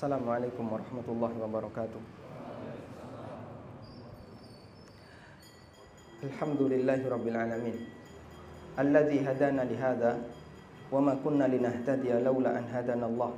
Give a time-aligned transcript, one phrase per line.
[0.00, 2.02] السلام عليكم ورحمة الله وبركاته.
[6.24, 7.76] الحمد لله رب العالمين.
[8.80, 10.12] الذي هدانا لهذا
[10.88, 13.30] وما كنا لنهتدي لولا أن هدانا الله.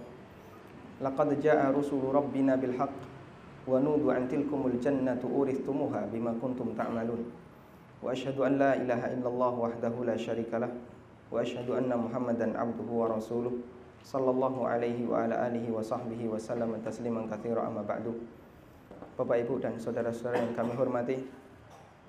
[1.02, 2.98] لقد جاء رسل ربنا بالحق
[3.66, 7.22] ونود عن تلكم الجنة أورثتموها بما كنتم تعملون.
[8.06, 10.70] وأشهد أن لا إله إلا الله وحده لا شريك له.
[11.34, 13.81] وأشهد أن محمدا عبده ورسوله.
[14.02, 18.18] Sallallahu alaihi wa ala alihi wa sahbihi wa sallam tasliman katsira amma ba'du.
[19.14, 21.22] Bapak Ibu dan saudara-saudara yang kami hormati,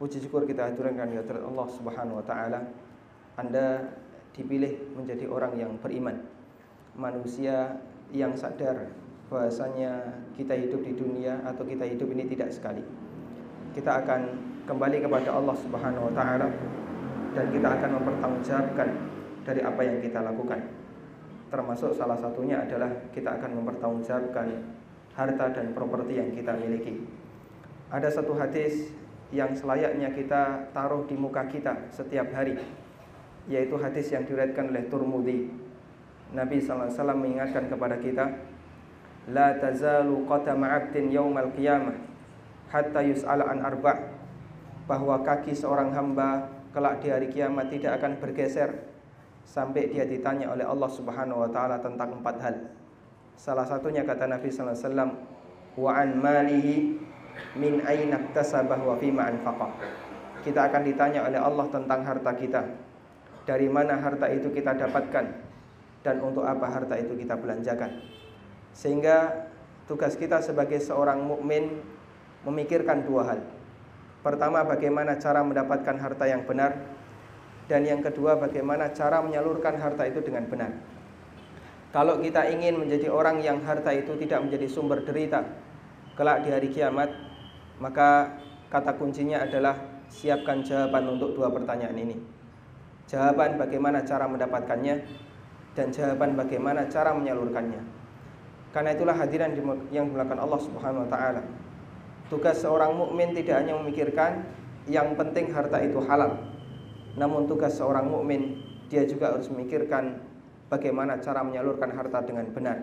[0.01, 2.59] puji syukur kita haturkan kehadirat Allah Subhanahu wa taala.
[3.37, 3.93] Anda
[4.33, 6.25] dipilih menjadi orang yang beriman.
[6.97, 7.77] Manusia
[8.13, 8.89] yang sadar
[9.29, 12.81] bahwasanya kita hidup di dunia atau kita hidup ini tidak sekali.
[13.73, 14.21] Kita akan
[14.65, 16.49] kembali kepada Allah Subhanahu wa taala
[17.33, 18.89] dan kita akan mempertanggungjawabkan
[19.43, 20.61] dari apa yang kita lakukan
[21.53, 24.73] termasuk salah satunya adalah kita akan mempertanggungjawabkan
[25.13, 27.05] harta dan properti yang kita miliki.
[27.93, 28.89] Ada satu hadis
[29.29, 32.57] yang selayaknya kita taruh di muka kita setiap hari,
[33.45, 35.53] yaitu hadis yang diriwayatkan oleh Turmudi.
[36.33, 38.25] Nabi wasallam mengingatkan kepada kita,
[39.29, 41.93] la tazalu qatama 'abdin yaumal qiyamah
[42.73, 44.09] hatta yus'ala an arba'
[44.89, 48.92] bahwa kaki seorang hamba kelak di hari kiamat tidak akan bergeser
[49.43, 52.55] sampai dia ditanya oleh Allah Subhanahu wa taala tentang empat hal.
[53.35, 55.11] Salah satunya kata Nabi sallallahu alaihi wasallam,
[55.77, 56.75] "Wa an malihi
[57.59, 59.71] min aina iktasabah wa fima anfaqah."
[60.43, 62.61] Kita akan ditanya oleh Allah tentang harta kita.
[63.43, 65.25] Dari mana harta itu kita dapatkan
[66.03, 68.03] dan untuk apa harta itu kita belanjakan.
[68.75, 69.47] Sehingga
[69.87, 71.83] tugas kita sebagai seorang mukmin
[72.43, 73.39] memikirkan dua hal.
[74.23, 76.79] Pertama, bagaimana cara mendapatkan harta yang benar
[77.71, 80.71] dan yang kedua bagaimana cara menyalurkan harta itu dengan benar.
[81.93, 85.45] Kalau kita ingin menjadi orang yang harta itu tidak menjadi sumber derita
[86.17, 87.09] kelak di hari kiamat,
[87.77, 88.41] maka
[88.73, 89.77] kata kuncinya adalah
[90.09, 92.17] siapkan jawaban untuk dua pertanyaan ini.
[93.05, 94.95] Jawaban bagaimana cara mendapatkannya
[95.77, 97.81] dan jawaban bagaimana cara menyalurkannya.
[98.73, 101.41] Karena itulah hadiran yang dimuliakan Allah Subhanahu wa taala.
[102.29, 104.41] Tugas seorang mukmin tidak hanya memikirkan
[104.89, 106.52] yang penting harta itu halal,
[107.13, 110.21] namun tugas seorang mukmin dia juga harus memikirkan
[110.69, 112.77] bagaimana cara menyalurkan harta dengan benar.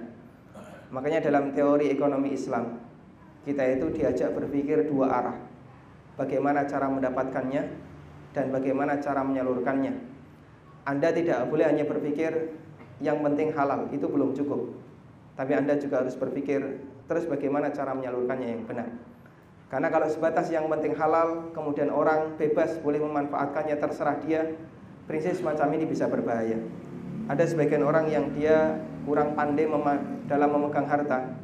[0.90, 2.78] Makanya dalam teori ekonomi Islam
[3.46, 5.36] kita itu diajak berpikir dua arah.
[6.18, 7.62] Bagaimana cara mendapatkannya
[8.36, 9.94] dan bagaimana cara menyalurkannya.
[10.84, 12.52] Anda tidak boleh hanya berpikir
[13.00, 14.76] yang penting halal, itu belum cukup.
[15.34, 16.60] Tapi Anda juga harus berpikir
[17.08, 18.88] terus bagaimana cara menyalurkannya yang benar.
[19.70, 24.58] Karena kalau sebatas yang penting halal, kemudian orang bebas boleh memanfaatkannya terserah dia,
[25.06, 26.58] prinsip semacam ini bisa berbahaya.
[27.30, 29.70] Ada sebagian orang yang dia kurang pandai
[30.26, 31.38] dalam memegang harta,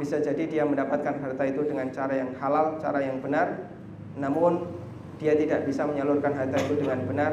[0.00, 3.68] bisa jadi dia mendapatkan harta itu dengan cara yang halal, cara yang benar,
[4.16, 4.72] namun
[5.20, 7.32] dia tidak bisa menyalurkan harta itu dengan benar,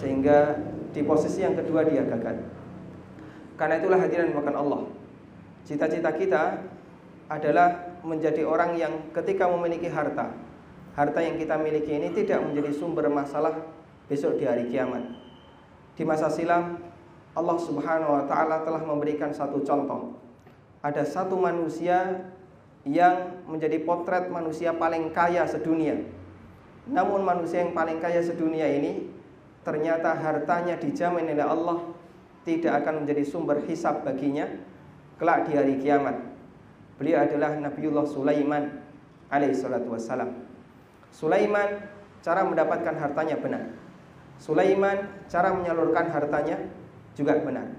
[0.00, 0.56] sehingga
[0.96, 2.40] di posisi yang kedua dia gagal.
[3.60, 4.82] Karena itulah hadirin makan Allah.
[5.68, 6.64] Cita-cita kita
[7.28, 10.34] adalah menjadi orang yang ketika memiliki harta,
[10.96, 13.54] harta yang kita miliki ini tidak menjadi sumber masalah
[14.08, 15.04] besok di hari kiamat.
[15.96, 16.80] Di masa silam,
[17.36, 20.16] Allah Subhanahu wa taala telah memberikan satu contoh.
[20.80, 22.28] Ada satu manusia
[22.86, 26.00] yang menjadi potret manusia paling kaya sedunia.
[26.86, 29.10] Namun manusia yang paling kaya sedunia ini
[29.66, 31.82] ternyata hartanya dijamin oleh Allah
[32.46, 34.46] tidak akan menjadi sumber hisab baginya
[35.18, 36.35] kelak di hari kiamat.
[36.96, 38.80] Beliau adalah Nabiullah Sulaiman
[39.28, 40.32] alaihissalatu wassalam.
[41.12, 41.84] Sulaiman
[42.24, 43.62] cara mendapatkan hartanya benar.
[44.40, 46.56] Sulaiman cara menyalurkan hartanya
[47.16, 47.72] juga benar.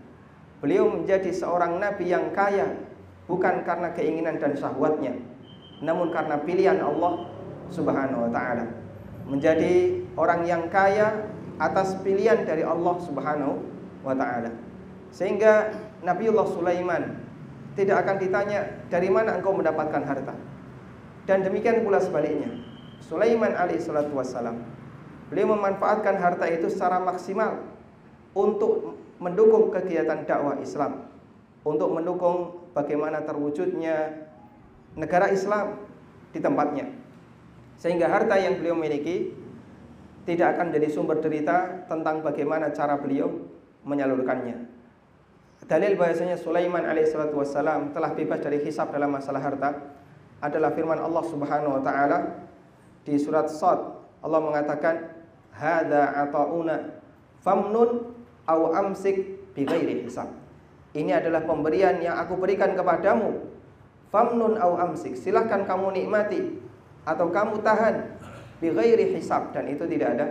[0.58, 2.82] Beliau menjadi seorang nabi yang kaya
[3.30, 5.14] bukan karena keinginan dan syahwatnya,
[5.86, 7.30] namun karena pilihan Allah
[7.70, 8.66] Subhanahu wa taala.
[9.28, 11.30] Menjadi orang yang kaya
[11.62, 13.62] atas pilihan dari Allah Subhanahu
[14.02, 14.50] wa taala.
[15.14, 17.27] Sehingga Nabiullah Sulaiman
[17.78, 20.34] tidak akan ditanya dari mana engkau mendapatkan harta.
[21.30, 22.50] Dan demikian pula sebaliknya.
[23.06, 24.66] Sulaiman alaihissalatu wassalam
[25.30, 27.62] beliau memanfaatkan harta itu secara maksimal
[28.34, 31.06] untuk mendukung kegiatan dakwah Islam,
[31.62, 34.26] untuk mendukung bagaimana terwujudnya
[34.98, 35.78] negara Islam
[36.34, 36.90] di tempatnya.
[37.78, 39.38] Sehingga harta yang beliau miliki
[40.26, 43.30] tidak akan jadi sumber derita tentang bagaimana cara beliau
[43.86, 44.77] menyalurkannya.
[45.68, 49.76] Dalil bahasanya Sulaiman alaihissalatu wassalam telah bebas dari hisab dalam masalah harta
[50.40, 52.48] adalah firman Allah Subhanahu wa taala
[53.04, 54.00] di surat Sad.
[54.24, 55.12] Allah mengatakan,
[55.52, 57.04] "Hadza ata'una
[57.44, 58.16] famnun
[58.48, 60.32] aw amsik bighairi hisab."
[60.96, 63.60] Ini adalah pemberian yang aku berikan kepadamu.
[64.08, 66.56] famnun au amsik silahkan kamu nikmati
[67.04, 68.16] atau kamu tahan
[68.64, 70.28] bi ghairi hisab dan itu tidak ada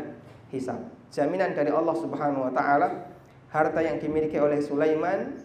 [0.49, 0.81] hisab
[1.13, 2.89] jaminan dari Allah Subhanahu wa taala
[3.57, 5.41] harta yang dimiliki oleh Sulaiman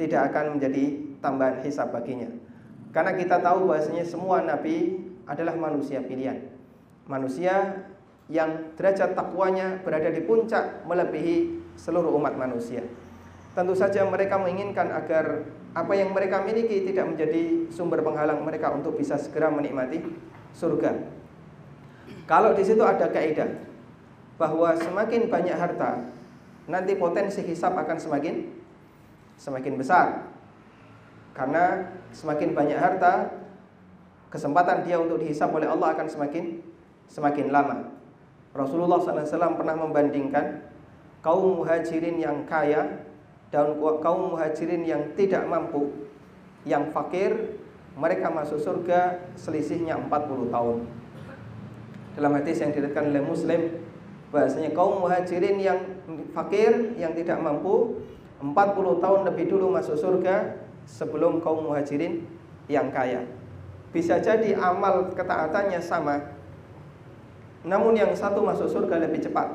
[0.00, 0.84] tidak akan menjadi
[1.20, 2.32] tambahan hisab baginya
[2.96, 6.48] karena kita tahu bahasanya semua nabi adalah manusia pilihan
[7.04, 7.84] manusia
[8.32, 12.80] yang derajat takwanya berada di puncak melebihi seluruh umat manusia.
[13.52, 18.96] Tentu saja mereka menginginkan agar apa yang mereka miliki tidak menjadi sumber penghalang mereka untuk
[18.96, 20.00] bisa segera menikmati
[20.56, 21.12] surga.
[22.24, 23.50] Kalau di situ ada kaidah
[24.40, 26.08] bahwa semakin banyak harta,
[26.70, 28.34] nanti potensi hisap akan semakin
[29.36, 30.06] semakin besar.
[31.34, 33.42] Karena semakin banyak harta,
[34.30, 36.62] kesempatan dia untuk dihisap oleh Allah akan semakin
[37.10, 37.90] semakin lama.
[38.54, 40.62] Rasulullah SAW pernah membandingkan
[41.26, 43.02] kaum muhajirin yang kaya
[43.50, 45.90] dan kaum muhajirin yang tidak mampu,
[46.62, 47.58] yang fakir,
[47.98, 50.76] mereka masuk surga selisihnya 40 tahun.
[52.14, 53.60] Dalam hadis yang diriwayatkan oleh Muslim,
[54.34, 55.78] bahasanya kaum muhajirin yang
[56.34, 58.02] fakir, yang tidak mampu,
[58.42, 60.58] 40 tahun lebih dulu masuk surga
[60.90, 62.26] sebelum kaum muhajirin
[62.66, 63.22] yang kaya.
[63.94, 66.34] Bisa jadi amal ketaatannya sama,
[67.62, 69.54] namun yang satu masuk surga lebih cepat.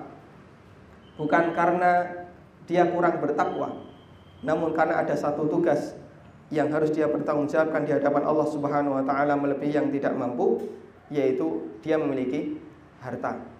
[1.20, 2.24] Bukan karena
[2.64, 3.84] dia kurang bertakwa,
[4.40, 6.00] namun karena ada satu tugas
[6.48, 10.72] yang harus dia bertanggungjawabkan di hadapan Allah Subhanahu wa taala melebihi yang tidak mampu,
[11.12, 12.56] yaitu dia memiliki
[13.04, 13.59] harta.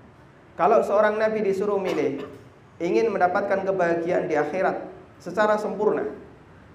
[0.60, 2.20] Kalau seorang nabi disuruh milih
[2.84, 6.04] ingin mendapatkan kebahagiaan di akhirat secara sempurna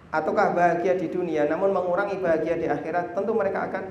[0.09, 3.85] ataukah bahagia di dunia namun mengurangi bahagia di akhirat, tentu mereka akan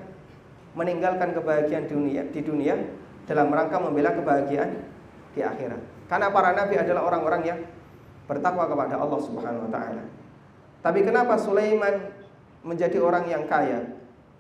[0.74, 2.74] meninggalkan kebahagiaan dunia di dunia
[3.30, 4.81] dalam rangka membela kebahagiaan
[5.38, 6.10] di akhirat.
[6.10, 7.60] Karena para nabi adalah orang-orang yang
[8.25, 10.04] bertakwa kepada Allah Subhanahu wa taala.
[10.81, 12.10] Tapi kenapa Sulaiman
[12.66, 13.94] menjadi orang yang kaya?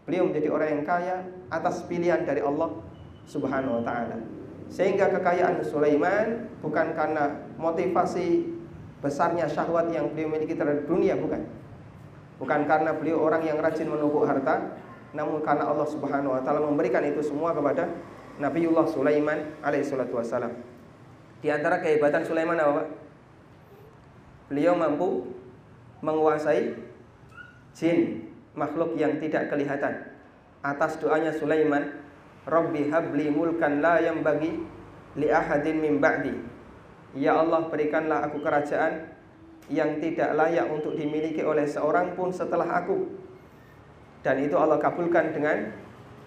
[0.09, 1.15] Beliau menjadi orang yang kaya
[1.53, 2.73] atas pilihan dari Allah
[3.29, 4.32] Subhanahu wa taala.
[4.71, 8.47] Sehingga kekayaan Sulaiman bukan karena motivasi
[9.03, 11.43] besarnya syahwat yang beliau miliki terhadap dunia bukan.
[12.39, 14.79] Bukan karena beliau orang yang rajin menumpuk harta,
[15.13, 17.87] namun karena Allah Subhanahu wa taala memberikan itu semua kepada
[18.41, 20.51] Nabiullah Sulaiman alaihissalatu wassalam.
[21.43, 22.87] Di antara kehebatan Sulaiman apa Pak?
[24.49, 25.29] Beliau mampu
[26.01, 26.75] menguasai
[27.77, 28.27] jin
[28.57, 30.13] makhluk yang tidak kelihatan.
[30.63, 32.02] Atas doanya Sulaiman,
[32.43, 34.59] Rabbi habli mulkan la yang bagi
[35.15, 36.35] li ahadin min ba'di.
[37.15, 39.13] Ya Allah berikanlah aku kerajaan
[39.71, 43.07] yang tidak layak untuk dimiliki oleh seorang pun setelah aku.
[44.25, 45.71] Dan itu Allah kabulkan dengan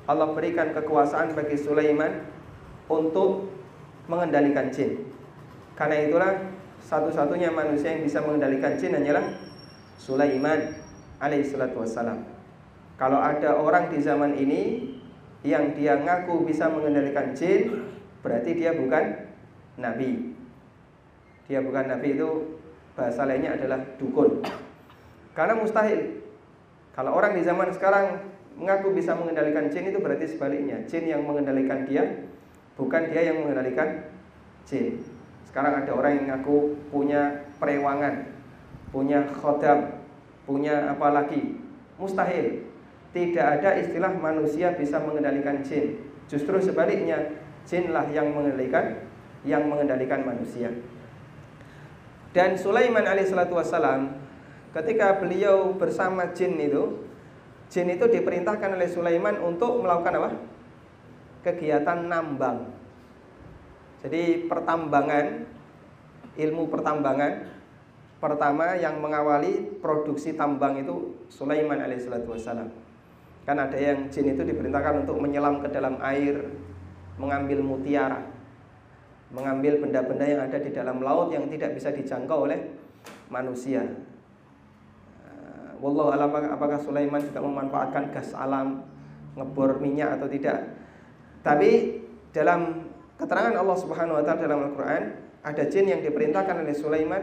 [0.07, 2.23] Allah berikan kekuasaan bagi Sulaiman
[2.87, 3.51] untuk
[4.07, 5.11] mengendalikan jin.
[5.75, 6.33] Karena itulah
[6.81, 9.27] satu-satunya manusia yang bisa mengendalikan jin hanyalah
[9.99, 10.71] Sulaiman
[11.19, 12.23] alaihissalatu wassalam.
[12.97, 14.86] Kalau ada orang di zaman ini
[15.47, 17.87] yang dia ngaku bisa mengendalikan jin,
[18.21, 19.31] berarti dia bukan
[19.79, 20.35] nabi.
[21.47, 22.59] Dia bukan nabi itu
[22.99, 24.43] bahasa lainnya adalah dukun.
[25.33, 26.27] Karena mustahil.
[26.97, 31.85] Kalau orang di zaman sekarang mengaku bisa mengendalikan jin itu berarti sebaliknya jin yang mengendalikan
[31.85, 32.25] dia
[32.77, 34.09] bukan dia yang mengendalikan
[34.65, 35.05] jin
[35.45, 38.33] sekarang ada orang yang mengaku punya perewangan
[38.89, 40.01] punya khodam
[40.49, 41.61] punya apa lagi
[42.01, 42.65] mustahil
[43.17, 45.97] tidak ada istilah manusia bisa mengendalikan jin
[46.29, 49.09] justru sebaliknya jinlah yang mengendalikan
[49.49, 50.69] yang mengendalikan manusia
[52.37, 54.21] dan Sulaiman alaihissalatu wassalam
[54.77, 57.07] ketika beliau bersama jin itu
[57.67, 60.31] Jin itu diperintahkan oleh Sulaiman untuk melakukan apa?
[61.43, 62.71] Kegiatan nambang.
[64.07, 65.43] Jadi pertambangan,
[66.39, 67.33] ilmu pertambangan
[68.23, 72.71] pertama yang mengawali produksi tambang itu Sulaiman alaihissalatu wassalam.
[73.47, 76.51] Kan ada yang jin itu diperintahkan untuk menyelam ke dalam air,
[77.15, 78.27] mengambil mutiara,
[79.31, 82.75] mengambil benda-benda yang ada di dalam laut yang tidak bisa dijangkau oleh
[83.31, 83.87] manusia.
[85.77, 88.83] Wallahu alam apakah Sulaiman juga memanfaatkan gas alam
[89.37, 90.73] ngebor minyak atau tidak?
[91.45, 95.05] Tapi dalam keterangan Allah Subhanahu wa taala dalam Al-Qur'an
[95.45, 97.23] ada jin yang diperintahkan oleh Sulaiman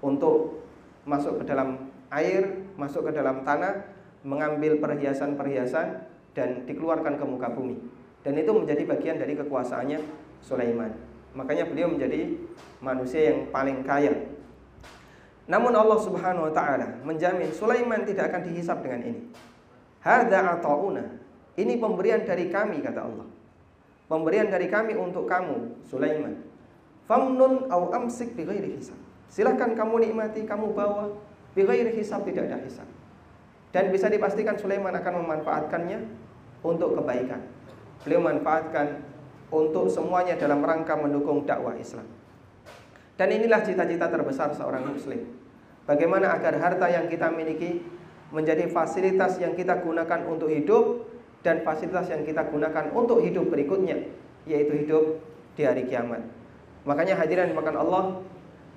[0.00, 0.64] untuk
[1.04, 3.84] masuk ke dalam air, masuk ke dalam tanah,
[4.26, 7.76] mengambil perhiasan-perhiasan dan dikeluarkan ke muka bumi.
[8.20, 9.98] Dan itu menjadi bagian dari kekuasaannya
[10.44, 10.92] Sulaiman.
[11.32, 12.36] Makanya beliau menjadi
[12.84, 14.12] manusia yang paling kaya
[15.50, 19.20] namun Allah Subhanahu wa taala menjamin Sulaiman tidak akan dihisap dengan ini.
[19.98, 21.18] Hadza atauna.
[21.58, 23.26] Ini pemberian dari kami kata Allah.
[24.06, 26.38] Pemberian dari kami untuk kamu Sulaiman.
[27.10, 28.94] Famnun au amsik bi ghairi hisab.
[29.26, 31.18] Silakan kamu nikmati, kamu bawa
[31.58, 32.86] bi ghairi hisab tidak ada hisab.
[33.70, 35.98] Dan bisa dipastikan Sulaiman akan memanfaatkannya
[36.66, 37.40] untuk kebaikan.
[38.02, 39.06] Beliau manfaatkan
[39.50, 42.06] untuk semuanya dalam rangka mendukung dakwah Islam.
[43.14, 45.22] Dan inilah cita-cita terbesar seorang muslim.
[45.84, 47.82] Bagaimana agar harta yang kita miliki
[48.30, 51.04] menjadi fasilitas yang kita gunakan untuk hidup
[51.42, 54.06] dan fasilitas yang kita gunakan untuk hidup berikutnya,
[54.46, 55.18] yaitu hidup
[55.58, 56.22] di hari kiamat.
[56.86, 58.04] Makanya hadirin makan Allah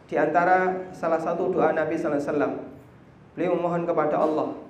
[0.10, 2.54] di antara salah satu doa Nabi sallallahu alaihi wasallam,
[3.38, 4.63] beliau memohon kepada Allah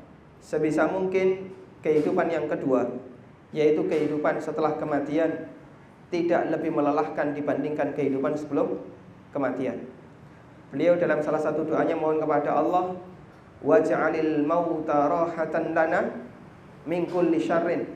[0.43, 2.91] sebisa mungkin kehidupan yang kedua,
[3.55, 5.47] yaitu kehidupan setelah kematian
[6.11, 8.77] tidak lebih melelahkan dibandingkan kehidupan sebelum
[9.31, 9.87] kematian.
[10.69, 12.99] Beliau dalam salah satu doanya mohon kepada Allah,
[13.63, 16.11] waj'alil mauta rahatan lana
[16.83, 17.87] min kulli syarrin.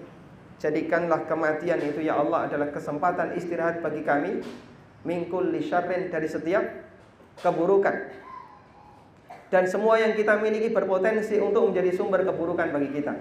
[0.57, 4.41] Jadikanlah kematian itu ya Allah adalah kesempatan istirahat bagi kami
[5.05, 6.65] min kulli syarrin dari setiap
[7.41, 8.25] keburukan.
[9.47, 13.15] Dan semua yang kita miliki berpotensi untuk menjadi sumber keburukan bagi kita.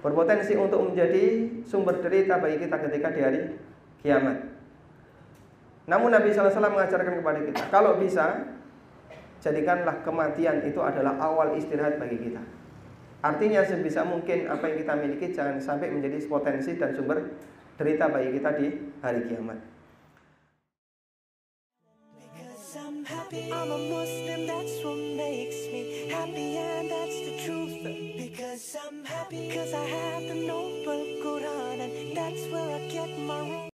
[0.00, 1.24] Berpotensi untuk menjadi
[1.68, 3.40] sumber derita bagi kita ketika di hari
[4.00, 4.48] kiamat.
[5.86, 8.48] Namun Nabi SAW mengajarkan kepada kita, kalau bisa,
[9.44, 12.42] jadikanlah kematian itu adalah awal istirahat bagi kita.
[13.22, 17.34] Artinya sebisa mungkin apa yang kita miliki jangan sampai menjadi potensi dan sumber
[17.76, 18.66] derita bagi kita di
[19.04, 19.75] hari kiamat.
[23.06, 23.52] happy.
[23.52, 27.76] I'm a Muslim, that's what makes me happy, and that's the truth.
[28.16, 33.65] Because I'm happy, because I have the noble Quran, and that's where I get my.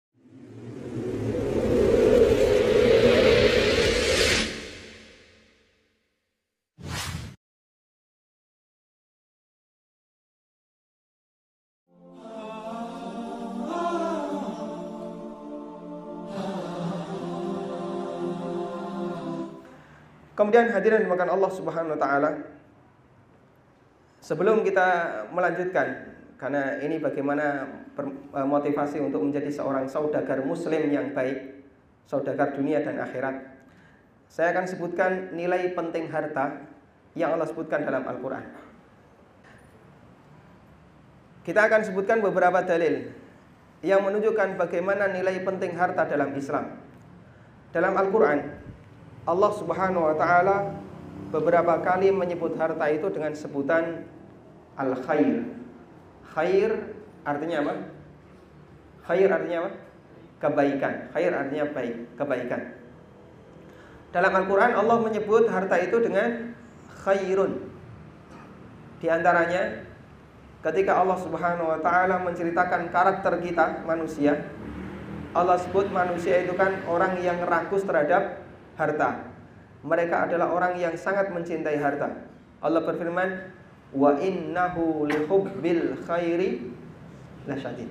[20.42, 22.30] Kemudian hadirin dimakan Allah Subhanahu wa taala.
[24.18, 31.62] Sebelum kita melanjutkan karena ini bagaimana e, motivasi untuk menjadi seorang saudagar muslim yang baik,
[32.10, 33.38] saudagar dunia dan akhirat.
[34.26, 36.58] Saya akan sebutkan nilai penting harta
[37.14, 38.42] yang Allah sebutkan dalam Al-Qur'an.
[41.46, 43.14] Kita akan sebutkan beberapa dalil
[43.86, 46.82] yang menunjukkan bagaimana nilai penting harta dalam Islam.
[47.70, 48.61] Dalam Al-Qur'an
[49.22, 50.74] Allah Subhanahu wa taala
[51.30, 54.02] beberapa kali menyebut harta itu dengan sebutan
[54.74, 55.46] al khair.
[56.34, 56.70] Khair
[57.22, 57.74] artinya apa?
[59.06, 59.70] Khair artinya apa?
[60.42, 60.94] Kebaikan.
[61.14, 62.62] Khair artinya baik, kebaikan.
[64.12, 66.52] Dalam Al-Qur'an Allah menyebut harta itu dengan
[67.06, 67.62] khairun.
[68.98, 69.86] Di antaranya
[70.66, 74.50] ketika Allah Subhanahu wa taala menceritakan karakter kita manusia,
[75.32, 78.42] Allah sebut manusia itu kan orang yang rakus terhadap
[78.82, 79.30] harta.
[79.86, 82.26] Mereka adalah orang yang sangat mencintai harta.
[82.62, 83.50] Allah berfirman,
[83.94, 86.70] "Wa innahu lihubbil khairi
[87.46, 87.90] lasyadid."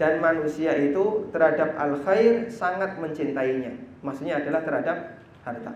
[0.00, 3.76] Dan manusia itu terhadap al khair sangat mencintainya.
[4.00, 4.96] Maksudnya adalah terhadap
[5.44, 5.72] harta.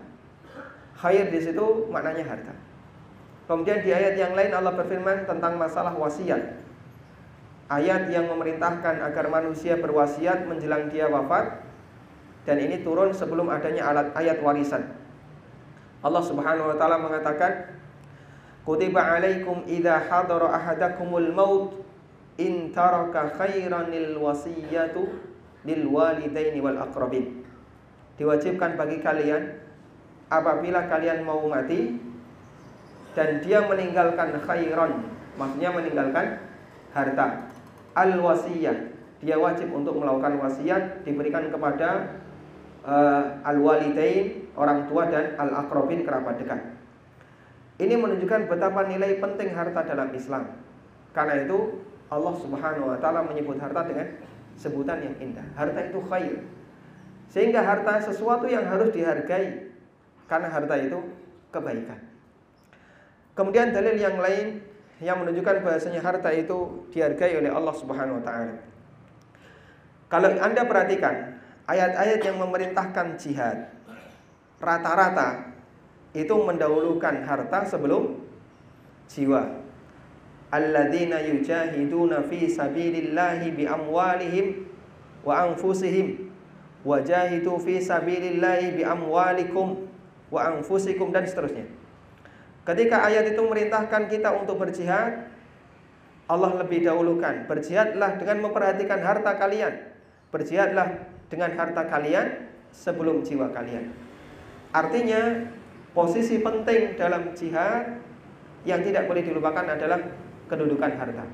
[0.97, 2.53] Khair di situ maknanya harta.
[3.45, 6.57] Kemudian di ayat yang lain Allah berfirman tentang masalah wasiat.
[7.69, 11.64] Ayat yang memerintahkan agar manusia berwasiat menjelang dia wafat
[12.45, 14.85] dan ini turun sebelum adanya alat ayat warisan.
[16.05, 17.75] Allah Subhanahu wa taala mengatakan
[18.65, 21.85] Kutiba alaikum idza hadara ahadakumul maut
[22.41, 25.05] in taraka khairanil wasiyatu
[25.65, 27.45] lil walidaini wal aqrabin.
[28.17, 29.61] Diwajibkan bagi kalian
[30.33, 32.01] apabila kalian mau mati
[33.13, 35.05] dan dia meninggalkan khairan,
[35.37, 36.41] maksudnya meninggalkan
[36.89, 37.45] harta.
[37.93, 42.17] Al wasiyah, dia wajib untuk melakukan wasiat diberikan kepada
[42.85, 46.61] uh, al-walidain, orang tua dan al-akrobin kerabat dekat.
[47.75, 50.47] Ini menunjukkan betapa nilai penting harta dalam Islam.
[51.11, 54.15] Karena itu Allah Subhanahu wa taala menyebut harta dengan
[54.55, 55.43] sebutan yang indah.
[55.59, 56.39] Harta itu khair.
[57.27, 59.75] Sehingga harta sesuatu yang harus dihargai
[60.31, 61.03] karena harta itu
[61.51, 61.99] kebaikan.
[63.35, 64.63] Kemudian dalil yang lain
[65.03, 68.55] yang menunjukkan bahasanya harta itu dihargai oleh Allah Subhanahu wa taala.
[70.07, 73.69] Kalau Anda perhatikan ayat-ayat yang memerintahkan jihad
[74.61, 75.51] rata-rata
[76.15, 78.23] itu mendahulukan harta sebelum
[79.11, 79.61] jiwa.
[80.53, 84.63] Alladzina yujahiduna fi sabilillahi bi amwalihim
[85.25, 86.31] wa anfusihim
[86.87, 89.89] wajahidu fi sabilillahi bi amwalikum
[90.31, 91.67] wa anfusikum dan seterusnya.
[92.65, 95.29] Ketika ayat itu merintahkan kita untuk berjihad,
[96.25, 99.93] Allah lebih dahulukan, berjihadlah dengan memperhatikan harta kalian.
[100.33, 103.89] Berjihadlah dengan harta kalian sebelum jiwa kalian.
[104.75, 105.47] Artinya
[105.95, 108.03] posisi penting dalam jihad
[108.67, 109.99] yang tidak boleh dilupakan adalah
[110.51, 111.25] kedudukan harta.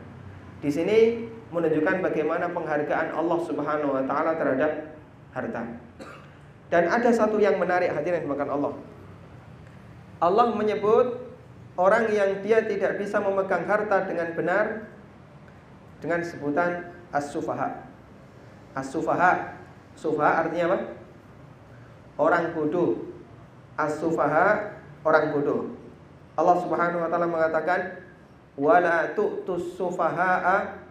[0.62, 4.94] Di sini menunjukkan bagaimana penghargaan Allah Subhanahu wa taala terhadap
[5.34, 5.62] harta.
[6.72, 8.74] Dan ada satu yang menarik hadirin dimakan Allah.
[10.22, 11.20] Allah menyebut
[11.76, 14.88] orang yang dia tidak bisa memegang harta dengan benar
[16.00, 17.90] dengan sebutan as-sufaha.
[18.78, 19.61] As-sufaha,
[20.02, 20.80] sufaha artinya apa?
[22.18, 23.14] Orang bodoh.
[23.78, 25.62] As-sufaha orang bodoh.
[26.34, 28.02] Allah Subhanahu wa taala mengatakan
[28.58, 30.82] wala tu'tus sufaha'a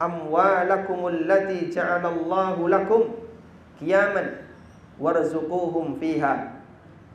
[0.00, 3.12] amwalakumul lati ja'alallahu lakum
[3.78, 4.42] qiyaman
[4.96, 6.56] warzuquhum fiha.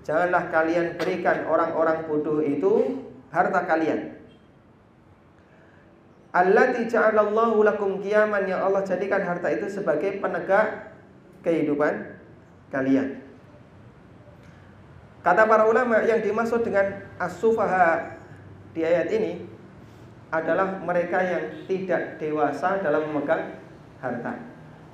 [0.06, 4.18] Janganlah kalian berikan orang-orang bodoh itu harta kalian.
[6.30, 10.89] Allati ja'alallahu lakum qiyaman yang Allah jadikan harta itu sebagai penegak
[11.46, 12.20] kehidupan
[12.72, 13.24] kalian.
[15.20, 18.16] Kata para ulama yang dimaksud dengan as-sufaha
[18.72, 19.44] di ayat ini
[20.32, 23.60] adalah mereka yang tidak dewasa dalam memegang
[24.00, 24.40] harta.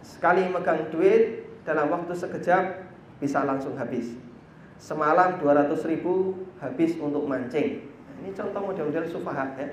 [0.02, 2.64] Sekali megang duit dalam waktu sekejap
[3.22, 4.18] bisa langsung habis.
[4.82, 7.86] Semalam 200 ribu habis untuk mancing.
[8.24, 9.68] Ini contoh model-model sufaha ya.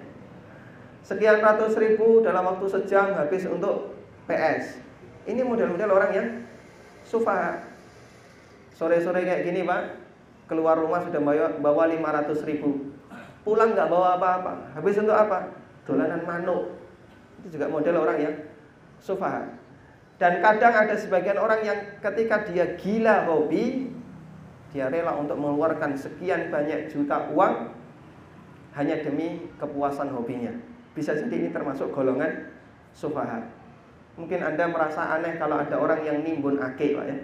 [1.02, 3.98] Sekian ratus ribu dalam waktu sejam habis untuk
[4.30, 4.78] PS.
[5.26, 6.28] Ini model-model orang yang
[7.06, 7.62] sufaha.
[8.72, 10.00] Sore-sore kayak gini pak,
[10.48, 11.20] keluar rumah sudah
[11.60, 12.92] bawa 500 ribu
[13.42, 14.78] Pulang nggak bawa apa-apa.
[14.78, 15.50] Habis untuk apa?
[15.82, 16.78] Dolanan manuk.
[17.42, 18.34] Itu juga model orang yang
[19.02, 19.50] sufaha.
[20.22, 23.90] Dan kadang ada sebagian orang yang ketika dia gila hobi,
[24.70, 27.74] dia rela untuk mengeluarkan sekian banyak juta uang
[28.78, 30.54] hanya demi kepuasan hobinya.
[30.94, 32.46] Bisa jadi ini termasuk golongan
[32.94, 33.42] sufaha.
[34.16, 37.18] Mungkin Anda merasa aneh kalau ada orang yang nimbun ake, Pak ya.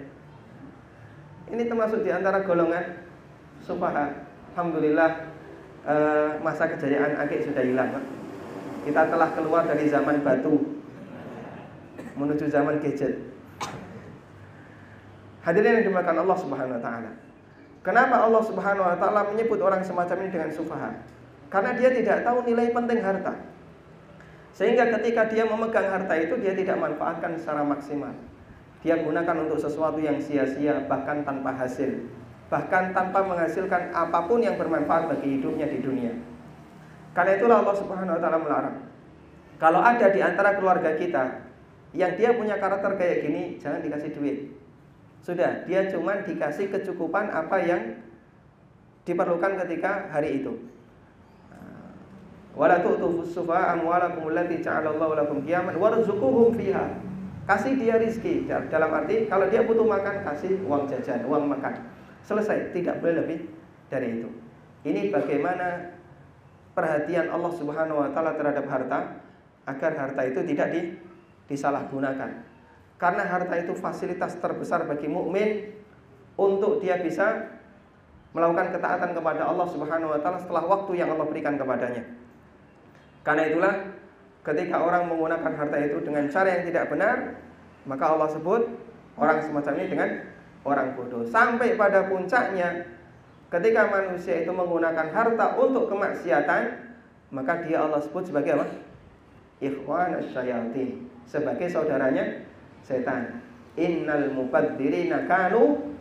[1.49, 3.05] Ini termasuk di antara golongan
[3.65, 4.25] sufaha.
[4.53, 5.29] Alhamdulillah
[5.89, 8.05] Eh, masa kejayaan akik sudah hilang Pak.
[8.83, 10.77] Kita telah keluar dari zaman batu
[12.19, 13.15] menuju zaman gadget.
[15.39, 17.11] Hadirin yang dimakan Allah Subhanahu wa taala.
[17.79, 20.99] Kenapa Allah Subhanahu wa taala menyebut orang semacam ini dengan sufaha?
[21.47, 23.33] Karena dia tidak tahu nilai penting harta.
[24.53, 28.11] Sehingga ketika dia memegang harta itu dia tidak manfaatkan secara maksimal.
[28.83, 34.57] Dia gunakan untuk sesuatu yang sia-sia bahkan tanpa hasil bahkan tanpa menghasilkan apa pun yang
[34.57, 36.13] bermanfaat bagi hidupnya di dunia.
[37.13, 38.77] Karena itulah Allah Subhanahu wa taala melarang.
[39.61, 41.45] Kalau ada di antara keluarga kita
[41.93, 44.37] yang dia punya karakter kayak gini, jangan dikasih duit.
[45.21, 48.01] Sudah, dia cuma dikasih kecukupan apa yang
[49.05, 50.57] diperlukan ketika hari itu.
[52.57, 56.85] Wala tu'tu sufa'a amwalakum allati ja'alallahu lakum qiyaman warzuquhum fiha.
[57.49, 61.81] Kasih dia rizki dalam arti kalau dia butuh makan kasih uang jajan, uang makan.
[62.21, 63.49] Selesai, tidak boleh lebih
[63.89, 64.29] dari itu.
[64.85, 65.97] Ini bagaimana
[66.77, 68.99] perhatian Allah Subhanahu wa taala terhadap harta
[69.65, 70.81] agar harta itu tidak di,
[71.49, 72.45] disalahgunakan.
[73.01, 75.73] Karena harta itu fasilitas terbesar bagi mukmin
[76.37, 77.49] untuk dia bisa
[78.31, 82.18] melakukan ketaatan kepada Allah Subhanahu wa taala setelah waktu yang Allah berikan kepadanya.
[83.29, 83.73] Karena itulah
[84.41, 87.37] ketika orang menggunakan harta itu dengan cara yang tidak benar,
[87.85, 88.65] maka Allah sebut
[89.21, 90.09] orang semacam ini dengan
[90.65, 91.21] orang bodoh.
[91.29, 92.89] Sampai pada puncaknya
[93.53, 96.89] ketika manusia itu menggunakan harta untuk kemaksiatan,
[97.29, 98.65] maka dia Allah sebut sebagai apa?
[99.61, 102.49] Ikhwan syayatin, sebagai saudaranya
[102.81, 103.45] setan.
[103.77, 105.93] Innal mubadzirina kanu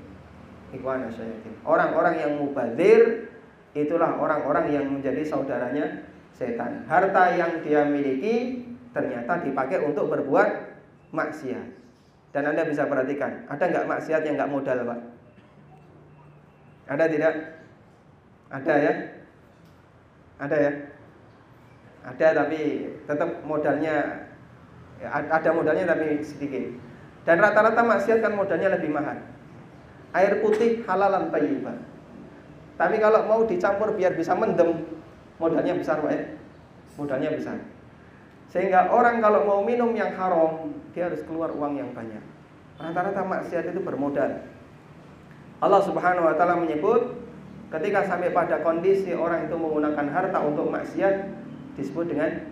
[0.72, 1.60] ikhwan syayatin.
[1.60, 3.28] Orang-orang yang mubadzir
[3.76, 6.07] itulah orang-orang yang menjadi saudaranya
[6.38, 6.86] setan.
[6.86, 8.62] Harta yang dia miliki
[8.94, 10.48] ternyata dipakai untuk berbuat
[11.10, 11.66] maksiat.
[12.30, 15.00] Dan Anda bisa perhatikan, ada nggak maksiat yang nggak modal, Pak?
[16.88, 17.34] Ada tidak?
[18.48, 18.92] Ada ya?
[20.38, 20.72] Ada ya?
[22.08, 22.60] Ada tapi
[23.04, 23.96] tetap modalnya
[25.02, 26.64] ya, ada modalnya tapi sedikit.
[27.26, 29.20] Dan rata-rata maksiat kan modalnya lebih mahal.
[30.16, 31.76] Air putih halalan thayyibah.
[32.78, 34.86] Tapi kalau mau dicampur biar bisa mendem,
[35.38, 36.22] modalnya besar, Pak ya?
[36.98, 37.56] Modalnya besar.
[38.48, 42.22] Sehingga orang kalau mau minum yang haram, dia harus keluar uang yang banyak.
[42.78, 44.42] Rata-rata maksiat itu bermodal.
[45.58, 47.18] Allah Subhanahu wa taala menyebut
[47.74, 51.26] ketika sampai pada kondisi orang itu menggunakan harta untuk maksiat
[51.74, 52.46] disebut dengan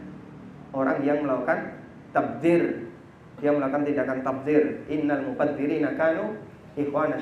[0.75, 1.79] orang yang melakukan
[2.11, 2.91] tabdir.
[3.39, 4.83] Dia melakukan tindakan tabdir.
[4.91, 6.37] Innal mubadzirina kanu
[6.77, 7.17] ikhwana.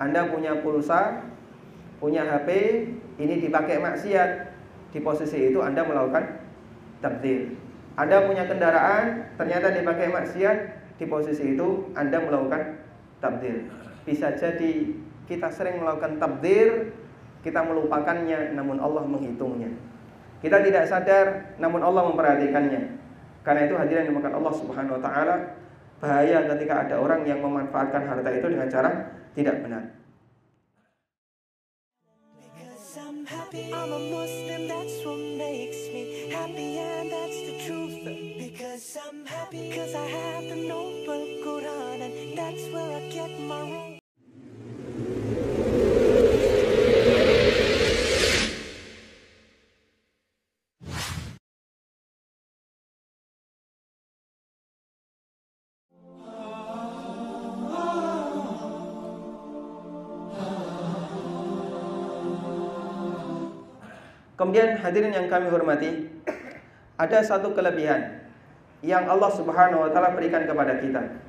[0.00, 1.28] Anda punya pulsa,
[2.00, 2.48] punya HP,
[3.20, 4.30] ini dipakai maksiat.
[4.90, 6.42] Di posisi itu Anda melakukan
[7.00, 7.54] tabdir.
[7.94, 10.58] Anda punya kendaraan, ternyata dipakai maksiat,
[10.98, 12.80] di posisi itu Anda melakukan
[13.22, 13.70] tabdir.
[14.04, 14.94] Bisa jadi
[15.30, 16.96] kita sering melakukan tabdir,
[17.40, 19.70] kita melupakannya, namun Allah menghitungnya.
[20.40, 22.96] Kita tidak sadar namun Allah memperhatikannya.
[23.44, 25.36] Karena itu hadirin dimakan Allah Subhanahu wa taala
[26.00, 28.90] bahaya ketika ada orang yang memanfaatkan harta itu dengan cara
[29.36, 29.99] tidak benar.
[33.50, 33.72] happy.
[33.72, 38.04] I'm a Muslim, that's what makes me happy, and that's the truth.
[38.38, 43.09] Because I'm happy, because I have the noble Quran, and that's where I
[64.40, 66.08] Kemudian hadirin yang kami hormati,
[66.96, 68.24] ada satu kelebihan
[68.80, 71.20] yang Allah Subhanahu wa taala berikan kepada kita.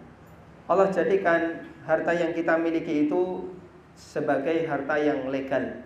[0.72, 3.52] Allah jadikan harta yang kita miliki itu
[4.00, 5.84] sebagai harta yang legal.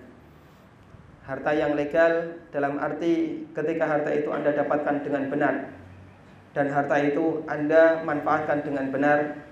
[1.25, 5.73] Harta yang legal dalam arti ketika harta itu Anda dapatkan dengan benar
[6.53, 9.49] dan harta itu Anda manfaatkan dengan benar,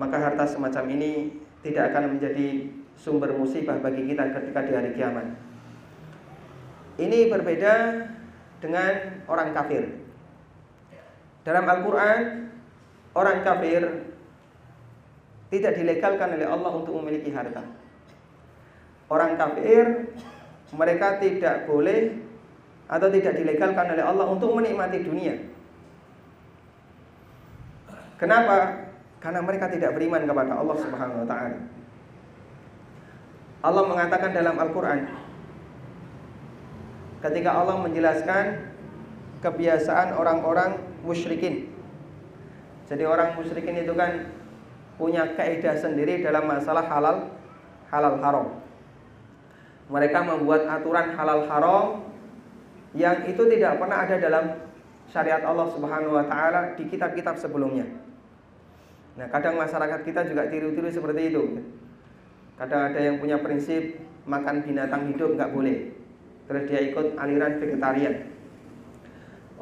[0.00, 5.51] maka harta semacam ini tidak akan menjadi sumber musibah bagi kita ketika di hari kiamat.
[7.02, 7.74] Ini berbeda
[8.62, 8.92] dengan
[9.26, 9.90] orang kafir.
[11.42, 12.46] Dalam Al-Quran,
[13.18, 13.82] orang kafir
[15.50, 17.66] tidak dilegalkan oleh Allah untuk memiliki harta.
[19.10, 20.14] Orang kafir,
[20.72, 22.16] mereka tidak boleh
[22.86, 25.34] atau tidak dilegalkan oleh Allah untuk menikmati dunia.
[28.16, 28.88] Kenapa?
[29.18, 31.58] Karena mereka tidak beriman kepada Allah Subhanahu wa taala.
[33.62, 35.06] Allah mengatakan dalam Al-Qur'an,
[37.22, 38.74] ketika Allah menjelaskan
[39.42, 41.70] kebiasaan orang-orang musyrikin.
[42.90, 44.26] Jadi orang musyrikin itu kan
[44.98, 47.30] punya kaidah sendiri dalam masalah halal
[47.88, 48.46] halal haram.
[49.90, 51.86] Mereka membuat aturan halal haram
[52.92, 54.44] yang itu tidak pernah ada dalam
[55.08, 57.88] syariat Allah Subhanahu wa taala di kitab-kitab sebelumnya.
[59.12, 61.42] Nah, kadang masyarakat kita juga tiru-tiru seperti itu.
[62.56, 65.91] Kadang ada yang punya prinsip makan binatang hidup nggak boleh
[66.46, 68.14] terus dia ikut aliran vegetarian.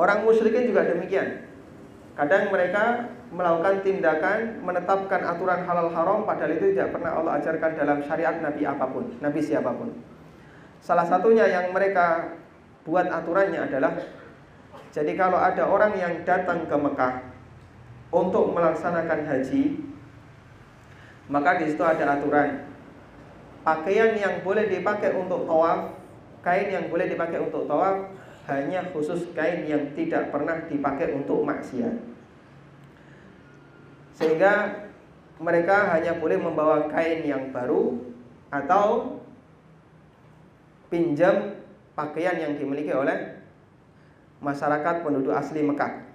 [0.01, 1.45] Orang musyrikin juga demikian.
[2.17, 7.99] Kadang mereka melakukan tindakan menetapkan aturan halal haram padahal itu tidak pernah Allah ajarkan dalam
[8.03, 9.95] syariat nabi apa pun, nabi siapa pun.
[10.83, 12.37] Salah satunya yang mereka
[12.83, 13.95] buat aturannya adalah
[14.91, 17.31] jadi kalau ada orang yang datang ke Mekah
[18.11, 19.79] untuk melaksanakan haji,
[21.31, 22.67] maka di situ ada aturan
[23.63, 26.00] pakaian yang boleh dipakai untuk tawaf
[26.41, 28.09] kain yang boleh dipakai untuk tawaf
[28.49, 31.95] hanya khusus kain yang tidak pernah dipakai untuk maksiat.
[34.17, 34.85] Sehingga
[35.41, 37.97] mereka hanya boleh membawa kain yang baru
[38.53, 39.17] atau
[40.91, 41.63] pinjam
[41.95, 43.41] pakaian yang dimiliki oleh
[44.43, 46.09] masyarakat penduduk asli Mekah.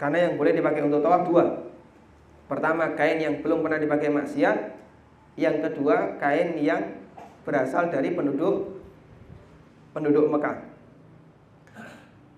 [0.00, 1.44] Karena yang boleh dipakai untuk tawaf dua.
[2.48, 4.80] Pertama, kain yang belum pernah dipakai maksiat.
[5.38, 6.98] Yang kedua, kain yang
[7.44, 8.79] berasal dari penduduk
[9.90, 10.56] penduduk Mekah.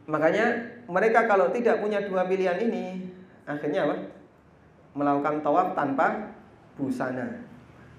[0.08, 0.46] Makanya
[0.90, 3.06] mereka kalau tidak punya dua pilihan ini,
[3.46, 3.96] akhirnya apa?
[4.92, 6.36] Melakukan tawaf tanpa
[6.76, 7.46] busana.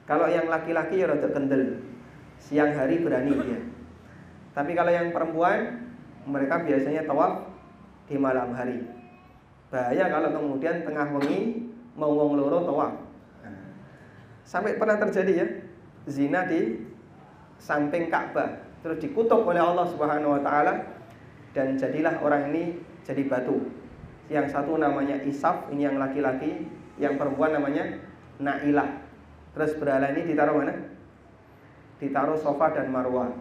[0.03, 1.79] Kalau yang laki-laki ya rada kendel.
[2.43, 3.59] Siang hari berani dia.
[4.51, 5.79] Tapi kalau yang perempuan,
[6.27, 7.47] mereka biasanya tawaf
[8.05, 8.83] di malam hari.
[9.71, 12.93] Bahaya kalau kemudian tengah wengi mau wong loro tawaf.
[14.43, 15.47] Sampai pernah terjadi ya,
[16.05, 16.83] zina di
[17.57, 20.83] samping Ka'bah terus dikutuk oleh Allah Subhanahu wa taala
[21.55, 23.63] dan jadilah orang ini jadi batu.
[24.27, 26.67] Yang satu namanya Isaf, ini yang laki-laki,
[26.99, 27.99] yang perempuan namanya
[28.39, 29.03] Nailah.
[29.53, 30.75] Terus berhala ini ditaruh mana?
[32.01, 33.31] Ditaruh sofa dan marwah.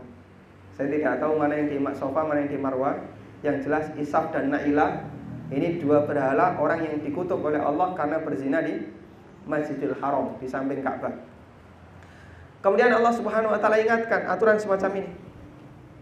[0.73, 2.95] Saya tidak tahu mana yang di sofa, mana yang di marwah.
[3.43, 5.11] Yang jelas Isaf dan Nailah
[5.53, 8.89] ini dua berhala orang yang dikutuk oleh Allah karena berzina di
[9.45, 11.13] Masjidil Haram di samping Ka'bah.
[12.63, 15.11] Kemudian Allah Subhanahu wa taala ingatkan aturan semacam ini.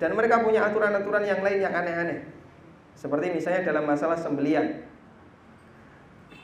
[0.01, 2.25] Dan mereka punya aturan-aturan yang lain yang aneh-aneh.
[2.97, 4.89] Seperti misalnya dalam masalah sembelian.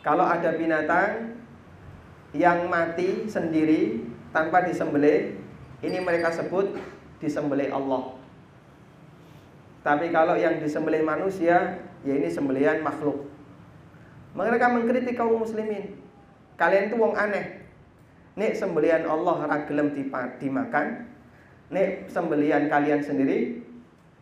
[0.04, 1.40] Kalau ada binatang
[2.36, 5.40] yang mati sendiri tanpa disembelih,
[5.80, 6.76] ini mereka sebut
[7.18, 8.20] disembelih Allah.
[9.80, 13.24] Tapi kalau yang disembelih manusia, ya ini sembelihan makhluk.
[14.36, 15.96] Mereka mengkritik kaum muslimin.
[16.60, 17.64] Kalian itu wong aneh.
[18.36, 19.96] Nek sembelihan Allah ragelem
[20.36, 21.05] dimakan,
[21.70, 23.62] Nek sembelian kalian sendiri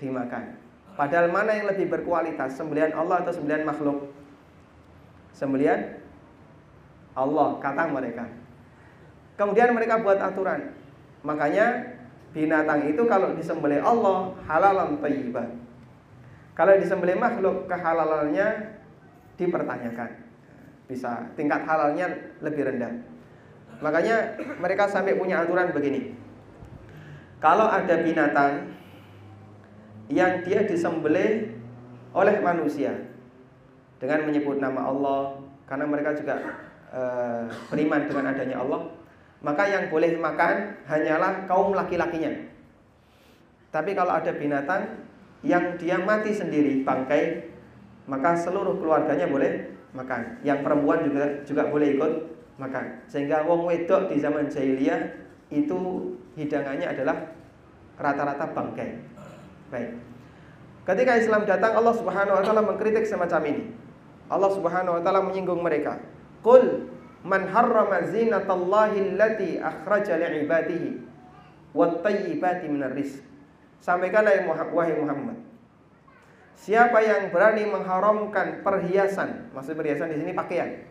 [0.01, 0.57] dimakan.
[0.95, 4.15] Padahal mana yang lebih berkualitas, sembelian Allah atau sembelian makhluk?
[5.35, 5.99] Sembelian
[7.19, 8.25] Allah, kata mereka.
[9.35, 10.71] Kemudian mereka buat aturan.
[11.27, 11.99] Makanya
[12.31, 15.51] binatang itu kalau disembelih Allah halalan thayyibah.
[16.55, 18.79] Kalau disembelih makhluk kehalalannya
[19.35, 20.11] dipertanyakan.
[20.87, 22.95] Bisa tingkat halalnya lebih rendah.
[23.83, 26.15] Makanya mereka sampai punya aturan begini.
[27.43, 28.75] Kalau ada binatang
[30.13, 31.55] yang dia disembelih
[32.15, 32.93] oleh manusia
[33.99, 36.37] dengan menyebut nama Allah karena mereka juga
[36.93, 37.01] e,
[37.73, 38.93] beriman dengan adanya Allah,
[39.41, 42.53] maka yang boleh makan hanyalah kaum laki-lakinya.
[43.73, 45.03] Tapi kalau ada binatang
[45.43, 47.51] yang dia mati sendiri bangkai,
[48.07, 50.39] maka seluruh keluarganya boleh makan.
[50.47, 52.13] Yang perempuan juga juga boleh ikut
[52.61, 52.85] makan.
[53.11, 55.01] Sehingga wong wedok di zaman jahiliyah
[55.51, 55.79] itu
[56.35, 57.17] hidangannya adalah
[57.99, 58.91] rata-rata bangkai.
[59.71, 59.91] Baik.
[60.85, 63.63] Ketika Islam datang Allah Subhanahu wa taala mengkritik semacam ini.
[64.29, 66.03] Allah Subhanahu wa taala menyinggung mereka.
[66.45, 66.91] Qul
[67.25, 71.01] man harrama zinatallahi allati akhraja li'ibadihi
[71.73, 73.25] wat tayyibati minar rizq.
[73.81, 75.41] Sampaikanlah wahai Muhammad.
[76.55, 80.87] Siapa yang berani mengharamkan perhiasan, maksud perhiasan di sini pakaian.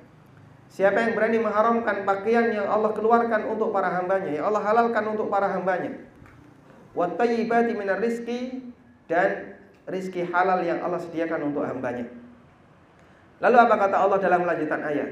[0.73, 5.29] Siapa yang berani mengharamkan pakaian yang Allah keluarkan untuk para hambanya, yang Allah halalkan untuk
[5.29, 5.93] para hambanya.
[6.97, 8.73] Wat tayyibati minar rizki
[9.05, 9.53] dan
[9.85, 12.09] rizki halal yang Allah sediakan untuk hambanya.
[13.37, 15.09] Lalu apa kata Allah dalam lanjutan ayat?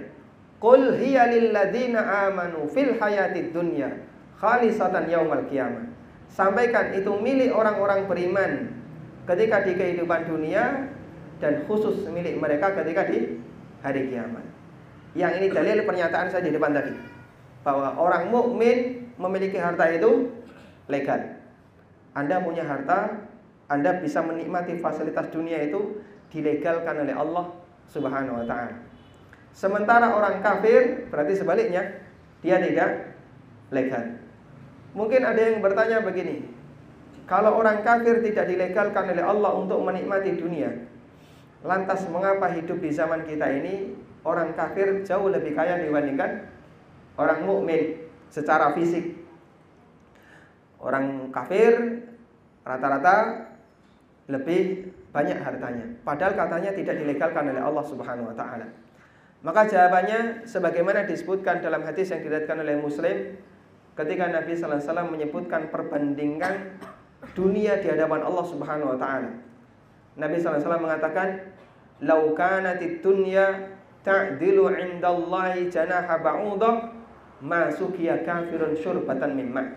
[0.58, 4.02] Qul hiya lilladzina amanu fil hayatid dunya
[4.42, 5.86] khalisatan yaumal qiyamah.
[6.26, 8.74] Sampaikan itu milik orang-orang beriman
[9.30, 10.90] ketika di kehidupan dunia
[11.38, 13.38] dan khusus milik mereka ketika di
[13.86, 14.51] hari kiamat.
[15.12, 16.96] Yang ini dalil pernyataan saya di depan tadi
[17.68, 20.32] bahwa orang mukmin memiliki harta itu
[20.88, 21.20] legal.
[22.16, 23.28] Anda punya harta,
[23.68, 26.00] Anda bisa menikmati fasilitas dunia itu
[26.32, 27.52] dilegalkan oleh Allah
[27.92, 28.76] Subhanahu wa taala.
[29.52, 31.92] Sementara orang kafir berarti sebaliknya,
[32.40, 33.20] dia tidak
[33.72, 34.16] legal.
[34.96, 36.48] Mungkin ada yang bertanya begini,
[37.28, 40.72] kalau orang kafir tidak dilegalkan oleh Allah untuk menikmati dunia,
[41.64, 46.46] lantas mengapa hidup di zaman kita ini orang kafir jauh lebih kaya dibandingkan
[47.18, 47.98] orang mukmin
[48.30, 49.18] secara fisik?
[50.82, 52.02] Orang kafir
[52.66, 53.48] rata-rata
[54.30, 58.66] lebih banyak hartanya, padahal katanya tidak dilegalkan oleh Allah Subhanahu wa taala.
[59.42, 63.18] Maka jawabannya sebagaimana disebutkan dalam hadis yang diriwayatkan oleh Muslim
[63.98, 66.54] ketika Nabi sallallahu alaihi wasallam menyebutkan perbandingan
[67.34, 69.32] dunia di hadapan Allah Subhanahu wa taala.
[70.20, 71.56] Nabi SAW mengatakan,
[72.04, 73.71] "Lau kanatid dunya
[74.02, 76.94] ta'dilu 'indallahi janaha ba'udah,
[77.42, 79.68] ma sukiya kafirun syurbatan min ma'."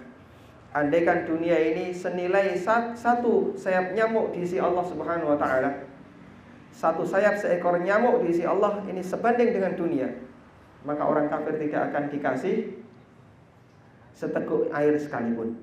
[0.74, 5.86] Andaikan dunia ini senilai satu sayap nyamuk di sisi Allah Subhanahu wa taala,
[6.74, 10.10] satu sayap seekor nyamuk di sisi Allah ini sebanding dengan dunia,
[10.82, 12.74] maka orang kafir tidak akan dikasih
[14.14, 15.58] seteguk air sekalipun.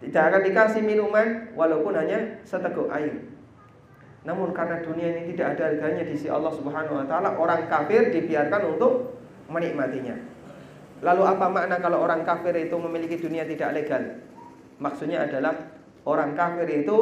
[0.00, 3.29] Tidak akan dikasih minuman walaupun hanya seteguk air.
[4.20, 8.12] Namun karena dunia ini tidak ada harganya di sisi Allah Subhanahu wa taala, orang kafir
[8.12, 9.16] dibiarkan untuk
[9.48, 10.16] menikmatinya.
[11.00, 14.20] Lalu apa makna kalau orang kafir itu memiliki dunia tidak legal?
[14.76, 15.56] Maksudnya adalah
[16.04, 16.98] orang kafir itu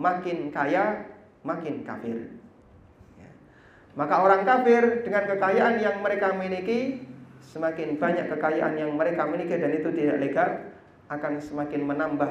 [0.00, 1.04] makin kaya,
[1.44, 2.40] makin kafir.
[3.20, 3.28] Ya.
[3.92, 7.04] Maka orang kafir dengan kekayaan yang mereka miliki,
[7.44, 10.48] semakin banyak kekayaan yang mereka miliki dan itu tidak legal,
[11.12, 12.30] akan semakin menambah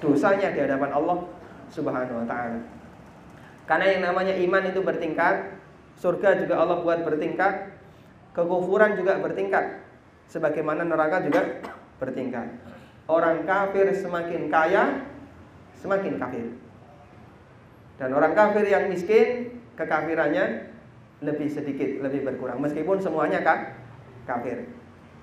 [0.00, 1.24] dosanya di hadapan Allah
[1.70, 2.60] Subhanahu wa taala.
[3.66, 5.58] Karena yang namanya iman itu bertingkat,
[5.98, 7.74] surga juga Allah buat bertingkat,
[8.30, 9.82] kekufuran juga bertingkat,
[10.30, 11.64] sebagaimana neraka juga
[11.98, 12.46] bertingkat.
[13.10, 15.02] Orang kafir semakin kaya,
[15.82, 16.46] semakin kafir.
[17.96, 20.68] Dan orang kafir yang miskin, kekafirannya
[21.24, 22.60] lebih sedikit, lebih berkurang.
[22.60, 23.72] Meskipun semuanya kan
[24.28, 24.68] kafir.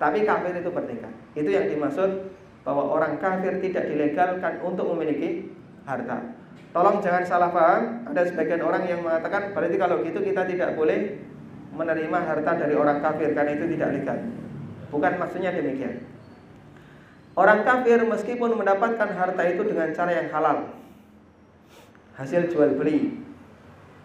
[0.02, 1.12] Tapi kafir itu bertingkat.
[1.38, 2.34] Itu yang dimaksud
[2.66, 5.54] bahwa orang kafir tidak dilegalkan untuk memiliki
[5.86, 6.33] harta.
[6.74, 11.22] Tolong jangan salah paham, ada sebagian orang yang mengatakan berarti kalau gitu kita tidak boleh
[11.70, 14.18] menerima harta dari orang kafir karena itu tidak legal.
[14.90, 16.02] Bukan maksudnya demikian.
[17.38, 20.74] Orang kafir meskipun mendapatkan harta itu dengan cara yang halal,
[22.18, 23.22] hasil jual beli,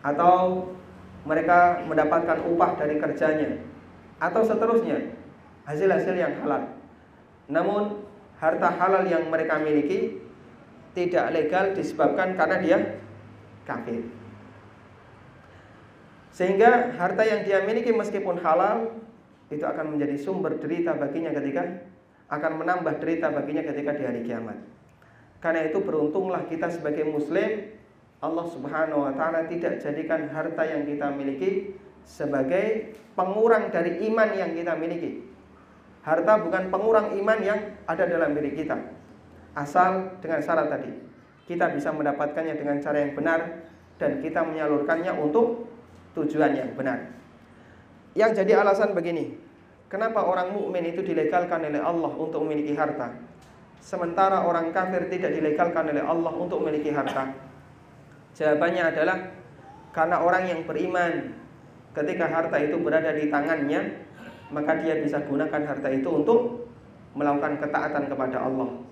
[0.06, 0.70] atau
[1.26, 3.66] mereka mendapatkan upah dari kerjanya,
[4.22, 5.18] atau seterusnya,
[5.66, 6.70] hasil-hasil yang halal.
[7.50, 8.06] Namun
[8.38, 10.22] harta halal yang mereka miliki
[10.98, 12.78] tidak legal disebabkan karena dia
[13.66, 14.06] kafir.
[16.34, 18.96] Sehingga harta yang dia miliki meskipun halal
[19.50, 21.84] itu akan menjadi sumber derita baginya ketika
[22.30, 24.58] akan menambah derita baginya ketika di hari kiamat.
[25.42, 27.74] Karena itu beruntunglah kita sebagai muslim
[28.20, 31.74] Allah Subhanahu wa taala tidak jadikan harta yang kita miliki
[32.04, 35.24] sebagai pengurang dari iman yang kita miliki.
[36.04, 38.99] Harta bukan pengurang iman yang ada dalam diri kita.
[39.58, 40.92] Asal dengan syarat tadi.
[41.50, 43.66] kita bisa mendapatkannya dengan cara yang benar
[43.98, 45.66] dan kita menyalurkannya untuk
[46.14, 47.10] tujuan yang benar.
[48.14, 49.34] Yang jadi alasan begini,
[49.90, 53.18] kenapa orang mukmin itu dilegalkan oleh Allah untuk memiliki harta,
[53.82, 57.34] sementara orang kafir tidak dilegalkan oleh Allah untuk memiliki harta?
[58.38, 59.18] Jawabannya adalah
[59.90, 61.34] karena orang yang beriman
[61.98, 64.06] ketika harta itu berada di tangannya,
[64.54, 66.70] maka dia bisa gunakan harta itu untuk
[67.18, 68.89] melakukan ketaatan kepada Allah.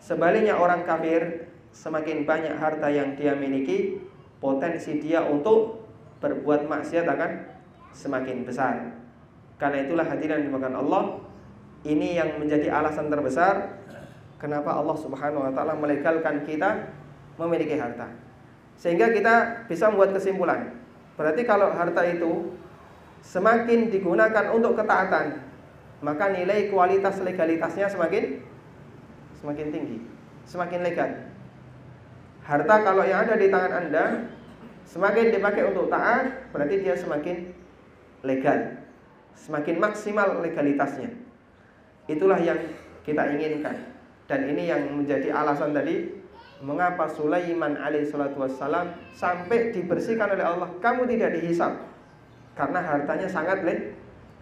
[0.00, 4.00] Sebaliknya orang kafir semakin banyak harta yang dia miliki,
[4.38, 5.84] potensi dia untuk
[6.24, 7.30] berbuat maksiat akan
[7.92, 8.96] semakin besar.
[9.56, 11.04] Karena itulah hadirin dimakan Allah,
[11.84, 13.80] ini yang menjadi alasan terbesar
[14.36, 16.92] kenapa Allah Subhanahu wa taala melegalkan kita
[17.40, 18.12] memiliki harta.
[18.76, 20.76] Sehingga kita bisa membuat kesimpulan.
[21.16, 22.52] Berarti kalau harta itu
[23.24, 25.40] semakin digunakan untuk ketaatan,
[26.04, 28.44] maka nilai kualitas legalitasnya semakin
[29.46, 30.02] semakin tinggi,
[30.42, 31.10] semakin legal.
[32.42, 34.26] Harta kalau yang ada di tangan Anda
[34.90, 37.54] semakin dipakai untuk taat, berarti dia semakin
[38.26, 38.82] legal.
[39.38, 41.14] Semakin maksimal legalitasnya.
[42.10, 42.58] Itulah yang
[43.06, 43.94] kita inginkan.
[44.26, 46.10] Dan ini yang menjadi alasan tadi
[46.58, 51.70] mengapa Sulaiman alaihissalatu wassalam sampai dibersihkan oleh Allah, kamu tidak dihisap
[52.58, 53.62] karena hartanya sangat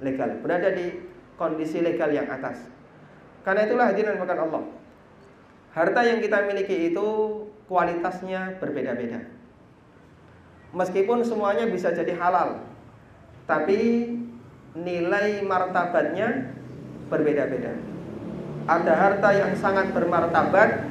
[0.00, 1.04] legal, berada di
[1.36, 2.72] kondisi legal yang atas.
[3.44, 4.64] Karena itulah hadirin makan Allah.
[5.74, 7.06] Harta yang kita miliki itu
[7.66, 9.26] kualitasnya berbeda-beda.
[10.70, 12.62] Meskipun semuanya bisa jadi halal,
[13.50, 14.10] tapi
[14.78, 16.54] nilai martabatnya
[17.10, 17.74] berbeda-beda.
[18.70, 20.86] Ada harta yang sangat bermartabat,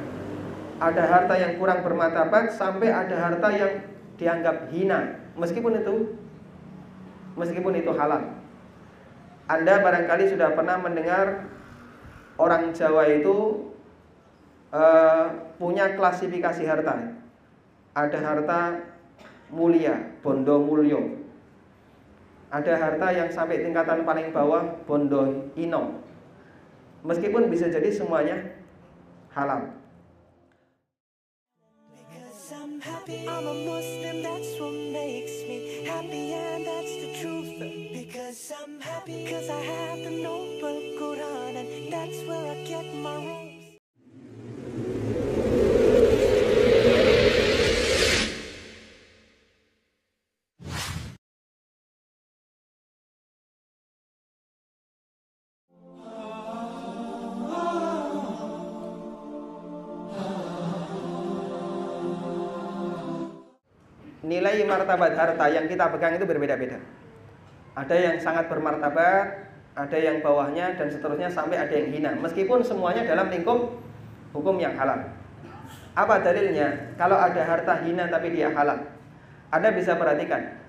[0.84, 3.72] ada harta yang kurang bermartabat, sampai ada harta yang
[4.20, 6.12] dianggap hina, meskipun itu
[7.40, 8.36] meskipun itu halal.
[9.48, 11.48] Anda barangkali sudah pernah mendengar
[12.40, 13.68] orang Jawa itu
[14.74, 15.24] uh,
[15.56, 17.14] punya klasifikasi harta.
[17.94, 18.60] Ada harta
[19.54, 21.22] mulia, bondo mulyo.
[22.50, 26.02] Ada harta yang sampai tingkatan paling bawah, bondo ino.
[27.06, 28.50] Meskipun bisa jadi semuanya
[29.30, 29.70] halal.
[33.04, 37.52] I'm a Muslim, that's what makes me happy and that's the truth.
[37.92, 43.16] Because I'm happy, cause I have the noble Quran and that's where I get my
[43.16, 43.43] rules.
[64.44, 66.76] Nilai martabat harta yang kita pegang itu berbeda-beda.
[67.80, 72.12] Ada yang sangat bermartabat, ada yang bawahnya dan seterusnya sampai ada yang hina.
[72.20, 73.72] Meskipun semuanya dalam lingkup
[74.36, 75.00] hukum yang halal.
[75.96, 76.92] Apa dalilnya?
[77.00, 78.84] Kalau ada harta hina tapi dia halal.
[79.48, 80.60] Anda bisa perhatikan.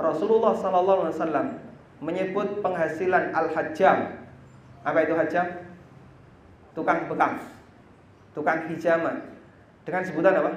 [0.00, 1.60] Rasulullah wasallam
[2.00, 4.16] menyebut penghasilan al-hajjam.
[4.80, 5.44] Apa itu hajjam?
[6.72, 7.36] Tukang bekam.
[8.32, 9.28] Tukang hijama.
[9.84, 10.52] Dengan sebutan apa?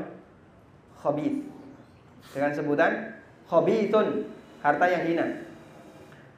[1.04, 1.53] Khabith
[2.32, 3.20] dengan sebutan
[3.52, 4.30] khabithun,
[4.64, 5.28] harta yang hina.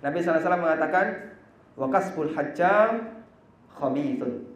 [0.01, 1.37] Nabi SAW mengatakan
[1.77, 3.21] wakasbul hajjam
[3.77, 4.49] khabithun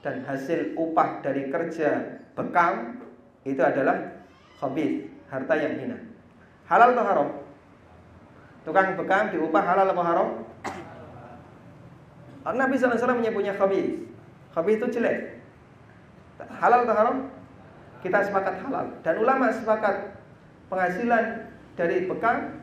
[0.00, 3.04] dan hasil upah dari kerja bekam
[3.44, 4.24] itu adalah
[4.56, 5.98] khabith, harta yang hina.
[6.68, 7.28] Halal atau haram?
[8.62, 10.28] Tukang bekam diupah halal atau haram?
[12.44, 14.08] Nabi SAW menyebutnya khabith.
[14.52, 15.40] Khabith itu jelek.
[16.40, 17.16] Halal atau haram?
[18.00, 18.86] Kita sepakat halal.
[19.04, 20.19] Dan ulama sepakat
[20.70, 22.62] penghasilan dari bekam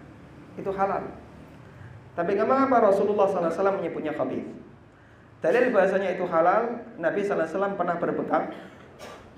[0.55, 1.03] itu halal.
[2.17, 4.47] Tapi mengapa Rasulullah SAW menyebutnya khabith?
[5.37, 8.49] Dalil bahasanya itu halal, Nabi SAW pernah berbekam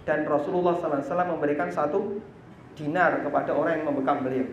[0.08, 1.04] dan Rasulullah SAW
[1.36, 2.24] memberikan satu
[2.80, 4.48] dinar kepada orang yang membekam beliau.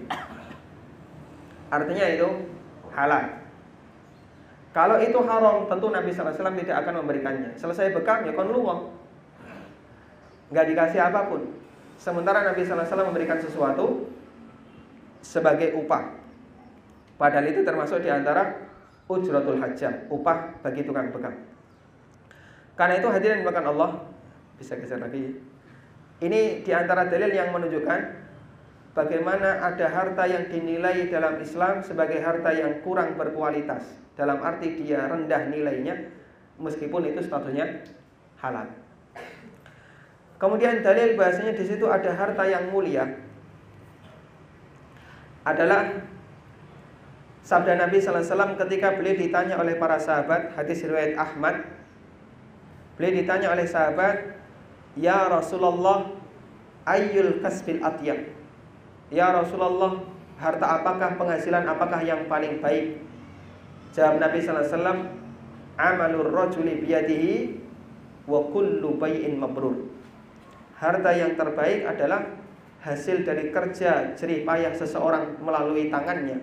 [1.71, 2.29] Artinya itu
[2.91, 3.47] halal.
[4.75, 7.57] Kalau itu haram, tentu Nabi SAW tidak akan memberikannya.
[7.57, 8.53] Selesai bekam, ya kon.
[10.53, 11.56] Nggak dikasih apa pun.
[11.97, 14.07] Sementara Nabi SAW memberikan sesuatu
[15.25, 16.15] sebagai upah.
[17.17, 18.69] Padahal itu termasuk di antara
[19.09, 21.35] ujratul hajjah, upah bagi tukang bekam.
[22.77, 23.91] Karena itu hadirin makan Allah
[24.61, 25.41] bisa geser lagi.
[26.21, 28.01] Ini di antara dalil yang menunjukkan
[28.93, 33.85] bagaimana ada harta yang dinilai dalam Islam sebagai harta yang kurang berkualitas.
[34.17, 36.09] Dalam arti dia rendah nilainya
[36.57, 37.85] meskipun itu statusnya
[38.41, 38.86] halal.
[40.37, 43.09] Kemudian dalil bahasanya di situ ada harta yang mulia.
[45.49, 46.05] Adalah
[47.41, 51.65] sabda Nabi Wasallam ketika beliau ditanya oleh para sahabat hadis riwayat Ahmad.
[53.01, 54.37] Beliau ditanya oleh sahabat
[54.97, 56.13] ya Rasulullah
[56.87, 58.31] Ayyul kasbil atyab
[59.13, 60.01] Ya Rasulullah
[60.41, 62.97] Harta apakah penghasilan apakah yang paling baik?
[63.93, 65.13] Jawab Nabi Wasallam
[65.77, 67.61] Amalur rajuli biyadihi
[68.25, 69.96] Wa kullu bayin mabrur
[70.77, 72.25] Harta yang terbaik adalah
[72.87, 76.39] Hasil dari kerja jerih payah seseorang melalui tangannya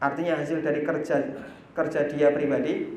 [0.00, 1.28] Artinya hasil dari kerja
[1.76, 2.96] kerja dia pribadi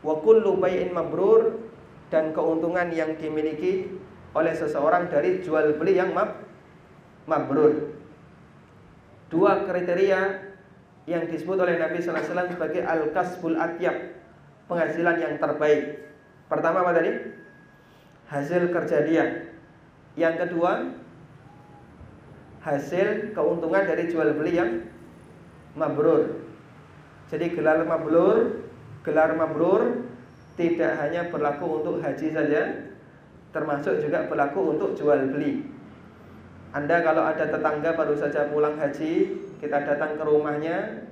[0.00, 1.60] Wa kullu bayin mabrur
[2.08, 3.90] Dan keuntungan yang dimiliki
[4.32, 6.44] oleh seseorang dari jual beli yang mab
[7.26, 7.96] mabrur
[9.26, 10.46] dua kriteria
[11.06, 13.94] yang disebut oleh Nabi Wasallam sebagai al-kasbul atyab,
[14.66, 16.10] penghasilan yang terbaik.
[16.50, 17.10] Pertama apa tadi?
[18.26, 19.24] Hasil kerja dia.
[20.16, 20.96] Yang kedua,
[22.64, 24.70] hasil keuntungan dari jual beli yang
[25.76, 26.40] mabrur.
[27.28, 28.64] Jadi gelar mabrur,
[29.04, 30.08] gelar mabrur
[30.56, 32.62] tidak hanya berlaku untuk haji saja,
[33.52, 35.68] termasuk juga berlaku untuk jual beli.
[36.72, 41.08] Anda kalau ada tetangga baru saja pulang haji, kita datang ke rumahnya,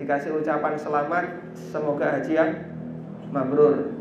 [0.00, 1.24] dikasih ucapan selamat,
[1.56, 2.52] semoga haji yang
[3.32, 3.95] mabrur.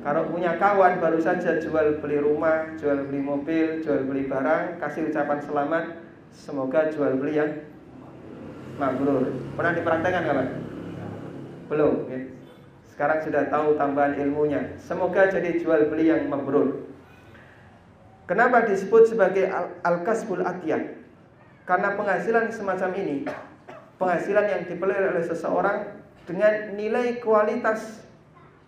[0.00, 5.12] Kalau punya kawan baru saja jual beli rumah, jual beli mobil, jual beli barang, kasih
[5.12, 5.84] ucapan selamat,
[6.32, 7.52] semoga jual beli yang
[8.80, 9.28] mabrur.
[9.60, 10.48] Pernah dipraktekkan kawan?
[11.68, 12.08] Belum.
[12.08, 12.20] Ya.
[12.88, 14.72] Sekarang sudah tahu tambahan ilmunya.
[14.80, 16.88] Semoga jadi jual beli yang mabrur.
[18.24, 19.52] Kenapa disebut sebagai
[19.84, 20.96] al-kasbul atiyah?
[21.68, 23.28] Karena penghasilan semacam ini,
[24.00, 25.78] penghasilan yang dipelihara oleh seseorang
[26.24, 28.00] dengan nilai kualitas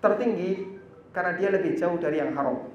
[0.02, 0.71] tertinggi
[1.12, 2.68] karena dia lebih jauh dari yang haram.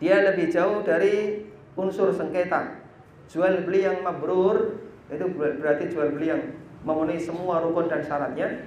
[0.00, 1.44] Dia lebih jauh dari
[1.76, 2.80] unsur sengketa.
[3.28, 4.80] Jual beli yang mabrur
[5.12, 6.42] itu berarti jual beli yang
[6.84, 8.64] memenuhi semua rukun dan syaratnya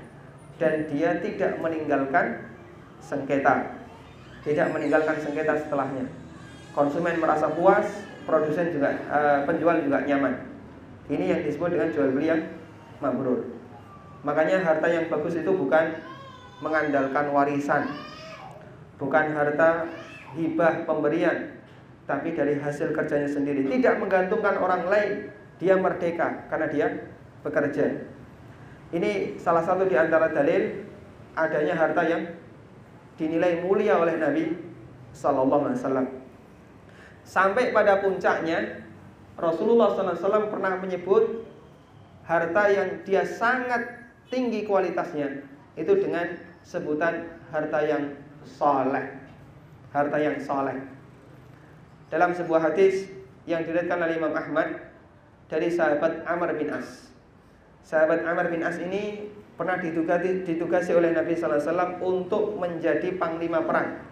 [0.62, 2.45] dan dia tidak meninggalkan
[3.01, 3.82] sengketa.
[4.45, 6.22] Tidak meninggalkan sengketa setelahnya
[6.72, 7.88] konsumen merasa puas,
[8.24, 10.34] produsen juga uh, penjual juga nyaman.
[11.12, 12.41] Ini yang disebut dengan jual beli yang
[13.03, 13.43] mabrur.
[14.24, 15.99] Makanya harta yang bagus itu bukan
[16.62, 17.89] mengandalkan warisan,
[19.01, 19.89] bukan harta
[20.37, 21.57] hibah pemberian,
[22.05, 23.65] tapi dari hasil kerjanya sendiri.
[23.65, 26.87] Tidak menggantungkan orang lain, dia merdeka karena dia
[27.41, 28.05] bekerja.
[28.93, 30.85] Ini salah satu di antara dalil
[31.33, 32.29] adanya harta yang
[33.17, 34.53] dinilai mulia oleh Nabi
[35.17, 36.07] Sallallahu Alaihi Wasallam.
[37.25, 38.83] Sampai pada puncaknya
[39.37, 41.47] Rasulullah SAW pernah menyebut
[42.27, 45.45] harta yang dia sangat tinggi kualitasnya
[45.79, 49.05] itu dengan sebutan harta yang soleh,
[49.93, 50.77] harta yang soleh.
[52.11, 53.07] Dalam sebuah hadis
[53.47, 54.69] yang diriwayatkan oleh Imam Ahmad
[55.47, 57.09] dari sahabat Amr bin As.
[57.81, 64.11] Sahabat Amr bin As ini pernah ditugasi, ditugasi oleh Nabi SAW untuk menjadi panglima perang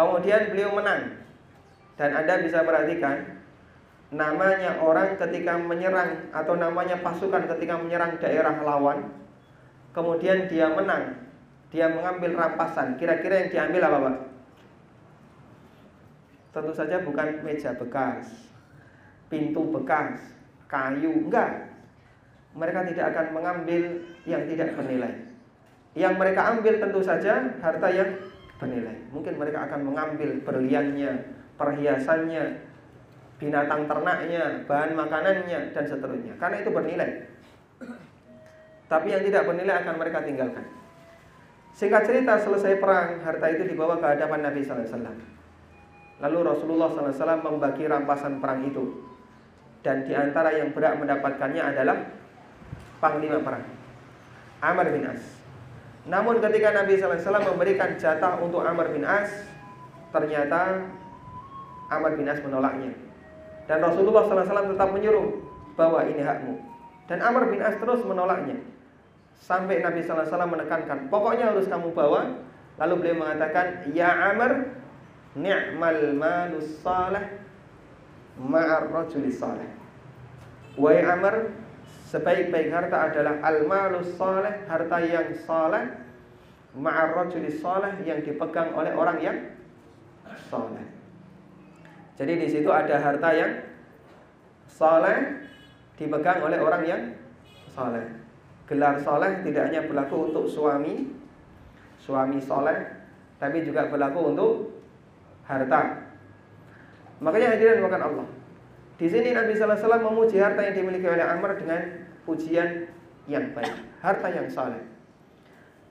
[0.00, 1.20] Kemudian beliau menang.
[2.00, 3.44] Dan Anda bisa perhatikan
[4.08, 9.12] namanya orang ketika menyerang atau namanya pasukan ketika menyerang daerah lawan,
[9.92, 11.19] kemudian dia menang,
[11.70, 12.98] dia mengambil rampasan.
[12.98, 14.16] Kira-kira yang diambil apa, Pak?
[16.50, 18.26] Tentu saja bukan meja bekas,
[19.30, 20.18] pintu bekas,
[20.66, 21.70] kayu, enggak.
[22.58, 23.82] Mereka tidak akan mengambil
[24.26, 25.14] yang tidak bernilai.
[25.94, 28.18] Yang mereka ambil tentu saja harta yang
[28.58, 28.98] bernilai.
[29.14, 31.12] Mungkin mereka akan mengambil berliannya,
[31.54, 32.44] perhiasannya,
[33.38, 36.34] binatang ternaknya, bahan makanannya dan seterusnya.
[36.42, 37.10] Karena itu bernilai.
[38.90, 40.66] Tapi yang tidak bernilai akan mereka tinggalkan.
[41.74, 45.16] Singkat cerita selesai perang, harta itu dibawa ke hadapan Nabi sallallahu alaihi wasallam.
[46.20, 48.84] Lalu Rasulullah sallallahu alaihi wasallam membagi rampasan perang itu.
[49.80, 51.96] Dan di antara yang berhak mendapatkannya adalah
[53.00, 53.64] panglima perang
[54.60, 55.40] Amr bin As.
[56.04, 59.28] Namun ketika Nabi SAW memberikan jatah untuk Amr bin As
[60.08, 60.88] Ternyata
[61.92, 62.96] Amr bin As menolaknya
[63.68, 65.44] Dan Rasulullah SAW tetap menyuruh
[65.76, 66.56] Bahwa ini hakmu
[67.04, 68.56] Dan Amr bin As terus menolaknya
[69.40, 72.44] Sampai Nabi SAW menekankan Pokoknya harus kamu bawa
[72.76, 74.76] Lalu beliau mengatakan Ya Amr
[75.32, 77.40] Ni'mal malus salih
[78.36, 79.68] Ma'ar rajulis salih
[80.76, 81.56] Wahai Amr
[82.10, 85.94] Sebaik-baik harta adalah al-malus saleh, harta yang saleh
[86.74, 89.38] ma'ar rajulis saleh yang dipegang oleh orang yang
[90.50, 90.86] saleh.
[92.18, 93.52] Jadi di situ ada harta yang
[94.66, 95.46] saleh
[95.98, 97.02] dipegang oleh orang yang
[97.70, 98.19] saleh.
[98.70, 101.10] Gelar saleh tidak hanya berlaku untuk suami,
[101.98, 102.86] suami saleh,
[103.42, 104.52] tapi juga berlaku untuk
[105.42, 106.06] harta.
[107.18, 108.26] Makanya hadirin makan Allah.
[108.94, 111.80] Di sini Nabi Sallallahu Alaihi Wasallam memuji harta yang dimiliki oleh Amr dengan
[112.22, 112.86] pujian
[113.26, 113.74] yang baik,
[114.06, 114.86] harta yang saleh.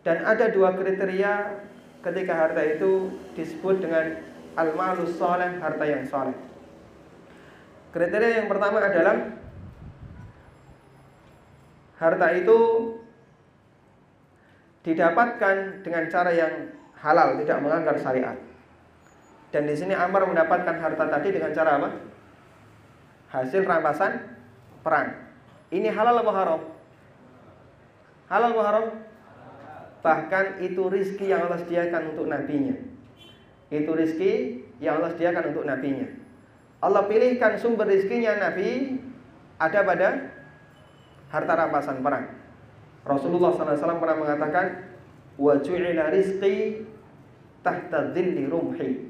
[0.07, 1.59] Dan ada dua kriteria
[1.99, 4.23] ketika harta itu disebut dengan
[4.55, 6.37] al-malus soleh, harta yang soleh.
[7.91, 9.35] Kriteria yang pertama adalah
[11.99, 12.57] harta itu
[14.87, 18.39] didapatkan dengan cara yang halal, tidak melanggar syariat.
[19.51, 21.89] Dan di sini Amr mendapatkan harta tadi dengan cara apa?
[23.29, 24.25] Hasil rampasan
[24.81, 25.13] perang.
[25.69, 26.61] Ini halal atau haram?
[28.31, 28.85] Halal atau haram?
[29.99, 32.77] Bahkan itu rizki yang Allah sediakan untuk nabinya.
[33.69, 36.07] Itu rizki yang Allah sediakan untuk nabinya.
[36.79, 38.95] Allah pilihkan sumber rizkinya nabi
[39.59, 40.28] ada pada
[41.29, 42.25] harta rampasan perang.
[43.05, 44.65] Rasulullah SAW pernah mengatakan,
[45.39, 46.83] wa ju'ila rizqi
[47.63, 49.09] tahta dhilli rumhi.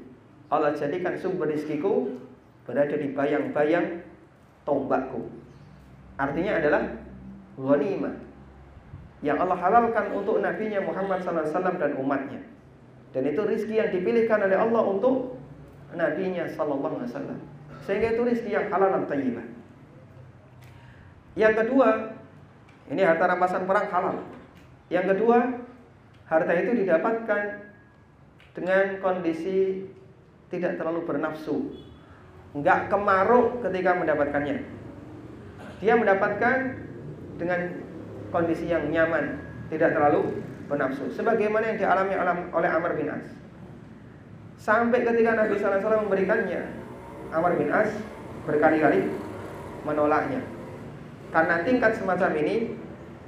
[0.50, 2.16] Allah jadikan sumber rizkiku
[2.64, 4.04] berada di bayang-bayang
[4.64, 5.26] tombakku.
[6.20, 6.82] Artinya adalah
[7.56, 8.14] ghanimah
[9.20, 12.40] yang Allah halalkan untuk nabinya Muhammad SAW dan umatnya.
[13.12, 15.36] Dan itu rizki yang dipilihkan oleh Allah untuk
[15.92, 17.38] nabinya Sallallahu Alaihi Wasallam.
[17.84, 19.46] Sehingga itu rizki yang halal dan tayyibah.
[21.40, 22.12] Yang kedua,
[22.92, 24.20] ini harta rampasan perang halal.
[24.92, 25.38] Yang kedua,
[26.28, 27.64] harta itu didapatkan
[28.52, 29.88] dengan kondisi
[30.52, 31.72] tidak terlalu bernafsu,
[32.52, 34.68] enggak kemaruk ketika mendapatkannya.
[35.80, 36.76] Dia mendapatkan
[37.40, 37.72] dengan
[38.28, 39.40] kondisi yang nyaman,
[39.72, 41.08] tidak terlalu bernafsu.
[41.16, 42.14] Sebagaimana yang dialami
[42.52, 43.24] oleh Amr bin As.
[44.60, 46.68] Sampai ketika Nabi SAW memberikannya,
[47.32, 47.88] Amr bin As
[48.44, 49.08] berkali-kali
[49.88, 50.59] menolaknya.
[51.30, 52.74] Karena tingkat semacam ini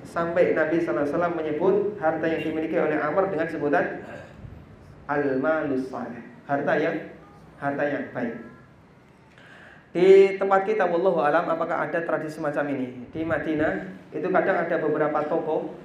[0.02, 4.02] sampai Nabi SAW menyebut harta yang dimiliki oleh Amr dengan sebutan
[5.06, 5.86] al-malus
[6.46, 6.96] harta yang
[7.62, 8.34] harta yang baik.
[9.92, 13.06] Di tempat kita wallahu alam apakah ada tradisi semacam ini?
[13.12, 15.76] Di Madinah itu kadang ada beberapa toko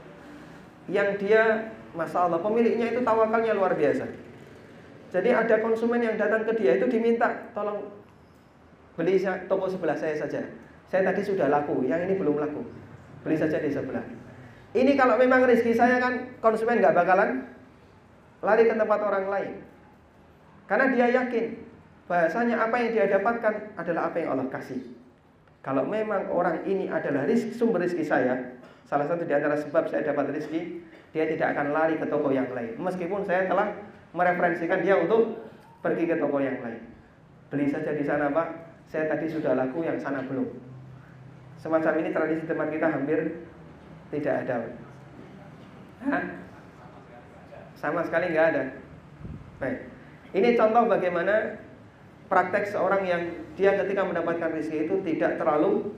[0.88, 4.08] yang dia Masya Allah pemiliknya itu tawakalnya luar biasa
[5.12, 7.84] Jadi ada konsumen yang datang ke dia itu diminta Tolong
[8.96, 10.42] beli toko sebelah saya saja
[10.88, 12.64] Saya tadi sudah laku, yang ini belum laku
[13.28, 14.04] Beli saja di sebelah
[14.72, 17.44] Ini kalau memang rezeki saya kan konsumen nggak bakalan
[18.40, 19.52] Lari ke tempat orang lain
[20.68, 21.68] Karena dia yakin
[22.08, 24.80] bahasanya apa yang dia dapatkan adalah apa yang Allah kasih.
[25.62, 28.56] Kalau memang orang ini adalah rizki, sumber rizki saya,
[28.88, 30.80] salah satu di antara sebab saya dapat rizki,
[31.12, 32.80] dia tidak akan lari ke toko yang lain.
[32.80, 33.76] Meskipun saya telah
[34.16, 35.36] mereferensikan dia untuk
[35.84, 36.80] pergi ke toko yang lain.
[37.52, 38.48] Beli saja di sana Pak,
[38.88, 40.48] saya tadi sudah laku, yang sana belum.
[41.58, 43.20] Semacam ini tradisi tempat kita hampir
[44.14, 44.58] tidak ada.
[46.06, 46.24] Hah?
[47.78, 48.64] Sama sekali nggak ada.
[49.58, 49.80] Baik.
[50.38, 51.58] Ini contoh bagaimana
[52.30, 53.22] praktek seorang yang
[53.58, 55.98] dia ketika mendapatkan rezeki itu tidak terlalu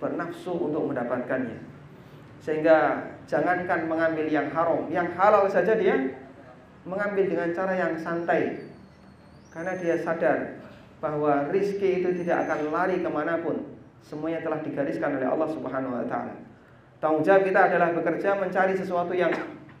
[0.00, 1.58] bernafsu untuk mendapatkannya.
[2.40, 6.16] Sehingga jangankan mengambil yang haram, yang halal saja dia
[6.84, 8.68] mengambil dengan cara yang santai.
[9.52, 10.60] Karena dia sadar
[11.00, 13.73] bahwa rizki itu tidak akan lari ke mana pun.
[14.04, 16.36] Semuanya telah digariskan oleh Allah Subhanahu Wa Taala.
[17.00, 19.32] Tanggung jawab kita adalah bekerja mencari sesuatu yang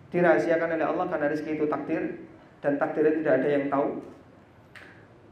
[0.08, 2.24] dirahasiakan oleh Allah karena rizki itu takdir
[2.64, 3.86] dan takdirnya tidak ada yang tahu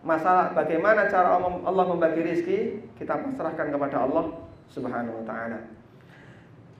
[0.03, 4.35] masalah bagaimana cara Allah membagi rizki kita pasrahkan kepada Allah
[4.69, 5.59] Subhanahu wa taala.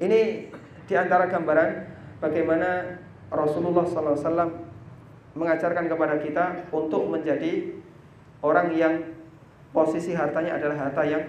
[0.03, 0.51] Ini
[0.91, 1.71] di antara gambaran
[2.19, 2.99] bagaimana
[3.31, 4.51] Rasulullah SAW
[5.39, 6.45] mengajarkan kepada kita
[6.75, 7.79] untuk menjadi
[8.43, 8.95] orang yang
[9.71, 11.23] posisi hartanya adalah harta yang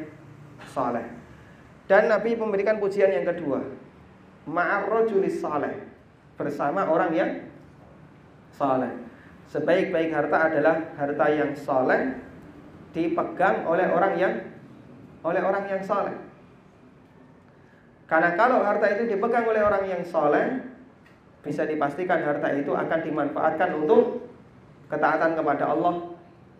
[0.73, 1.05] saleh.
[1.85, 3.61] Dan Nabi memberikan pujian yang kedua,
[4.49, 5.85] ma'arrojulis saleh
[6.33, 7.31] bersama orang yang
[8.57, 8.89] saleh.
[9.53, 12.17] Sebaik-baik harta adalah harta yang soleh
[12.89, 14.33] dipegang oleh orang yang
[15.21, 16.15] oleh orang yang soleh.
[18.09, 20.61] Karena kalau harta itu dipegang oleh orang yang soleh,
[21.43, 24.29] bisa dipastikan harta itu akan dimanfaatkan untuk
[24.87, 25.95] ketaatan kepada Allah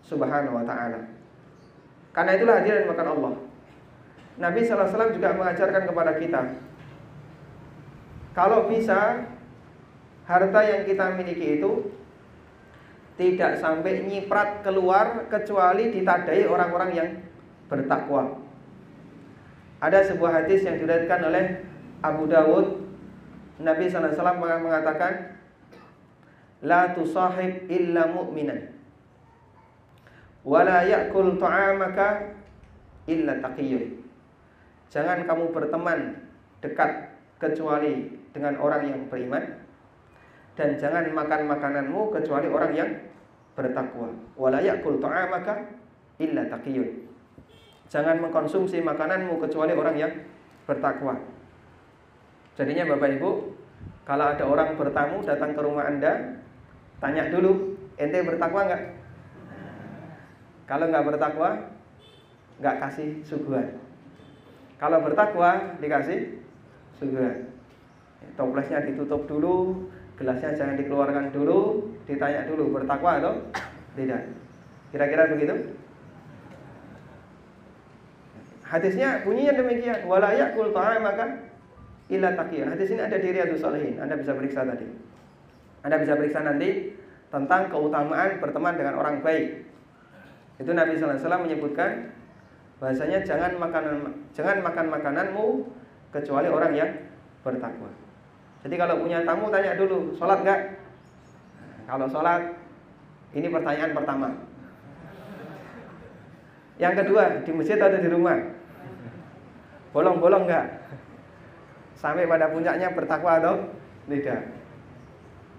[0.04, 1.00] Subhanahu wa taala.
[2.12, 3.34] Karena itulah hadirin makan Allah.
[4.42, 6.42] Nabi SAW juga mengajarkan kepada kita
[8.34, 9.30] Kalau bisa
[10.24, 11.92] Harta yang kita miliki itu
[13.20, 17.10] tidak sampai nyiprat keluar kecuali ditadai orang-orang yang
[17.68, 18.40] bertakwa.
[19.84, 21.46] Ada sebuah hadis yang diriwayatkan oleh
[22.00, 22.88] Abu Dawud
[23.60, 25.36] Nabi SAW mengatakan
[26.64, 28.72] La tusahib illa mu'minan
[30.48, 32.32] Wala ya'kul ta'amaka
[33.12, 34.03] illa taqiyun
[34.94, 36.22] Jangan kamu berteman
[36.62, 39.42] dekat kecuali dengan orang yang beriman
[40.54, 42.90] dan jangan makan makananmu kecuali orang yang
[43.58, 44.14] bertakwa.
[44.38, 45.66] Wala yakul ta'amaka
[46.22, 47.10] illa taqiyun.
[47.90, 50.14] Jangan mengkonsumsi makananmu kecuali orang yang
[50.70, 51.18] bertakwa.
[52.54, 53.32] Jadinya Bapak Ibu,
[54.06, 56.38] kalau ada orang bertamu datang ke rumah Anda,
[57.02, 58.84] tanya dulu, ente bertakwa enggak?
[60.70, 61.50] Kalau nggak bertakwa,
[62.62, 63.83] nggak kasih suguhan.
[64.84, 66.44] Kalau bertakwa dikasih
[67.00, 67.48] suguhan.
[68.36, 69.88] Toplesnya ditutup dulu,
[70.20, 73.40] gelasnya jangan dikeluarkan dulu, ditanya dulu bertakwa atau
[73.96, 74.28] tidak.
[74.92, 75.56] Kira-kira begitu?
[78.68, 81.48] Hadisnya bunyinya demikian, wala yakul ta'amaka
[82.12, 82.76] illa taqiyan.
[82.76, 84.04] Hadis ini ada di Riyadhus Shalihin.
[84.04, 84.84] Anda bisa periksa tadi.
[85.88, 86.92] Anda bisa periksa nanti
[87.32, 89.64] tentang keutamaan berteman dengan orang baik.
[90.60, 91.92] Itu Nabi sallallahu alaihi wasallam menyebutkan
[92.84, 95.72] bahasanya jangan makan jangan makan makananmu
[96.12, 96.92] kecuali orang yang
[97.40, 97.88] bertakwa.
[98.68, 100.84] Jadi kalau punya tamu tanya dulu, sholat enggak?
[101.84, 102.60] kalau sholat,
[103.32, 104.28] ini pertanyaan pertama.
[106.76, 108.40] Yang kedua, di masjid atau di rumah?
[109.96, 110.84] Bolong-bolong enggak?
[111.96, 113.56] Sampai pada puncaknya bertakwa atau
[114.12, 114.44] tidak?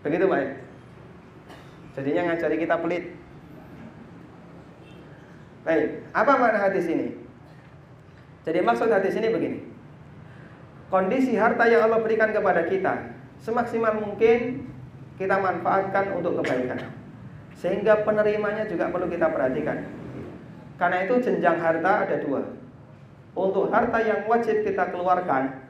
[0.05, 0.45] Begitu Pak.
[1.97, 3.14] Jadinya ngajari kita pelit.
[5.65, 7.17] Baik, apa makna hadis ini?
[8.45, 9.59] Jadi maksud hadis ini begini.
[10.93, 14.69] Kondisi harta yang Allah berikan kepada kita semaksimal mungkin
[15.17, 16.85] kita manfaatkan untuk kebaikan.
[17.57, 19.89] Sehingga penerimanya juga perlu kita perhatikan.
[20.77, 22.45] Karena itu jenjang harta ada dua.
[23.33, 25.65] Untuk harta yang wajib kita keluarkan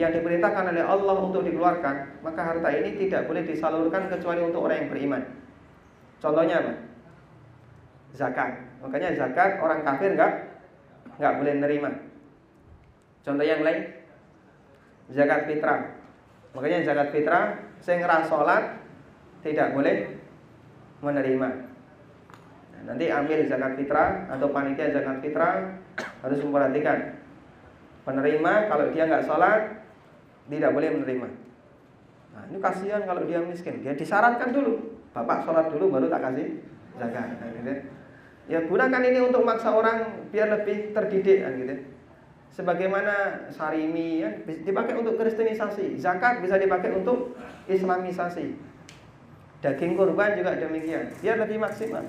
[0.00, 4.86] yang diperintahkan oleh Allah untuk dikeluarkan, maka harta ini tidak boleh disalurkan kecuali untuk orang
[4.86, 5.22] yang beriman.
[6.20, 6.58] Contohnya?
[8.16, 8.80] Zakat.
[8.80, 10.56] Makanya zakat orang kafir enggak
[11.20, 11.90] nggak boleh nerima.
[13.20, 13.92] Contoh yang lain,
[15.12, 16.00] zakat fitrah.
[16.56, 18.64] Makanya zakat fitrah, ngerasa sholat
[19.44, 20.16] tidak boleh
[21.04, 21.48] menerima.
[22.72, 27.20] Nah, nanti ambil zakat fitrah atau panitia zakat fitrah harus memperhatikan
[28.06, 29.84] penerima kalau dia nggak sholat
[30.46, 31.28] tidak boleh menerima.
[32.36, 33.82] Nah, ini kasihan kalau dia miskin.
[33.84, 36.62] Dia disyaratkan dulu, bapak sholat dulu baru tak kasih
[36.96, 37.26] zakat.
[37.36, 37.95] Nah, gitu.
[38.46, 41.74] Ya gunakan ini untuk maksa orang biar lebih terdidik kan gitu.
[42.54, 47.36] Sebagaimana sarimi ya dipakai untuk kristenisasi, zakat bisa dipakai untuk
[47.68, 48.56] islamisasi.
[49.60, 52.06] Daging kurban juga demikian, biar lebih maksimal.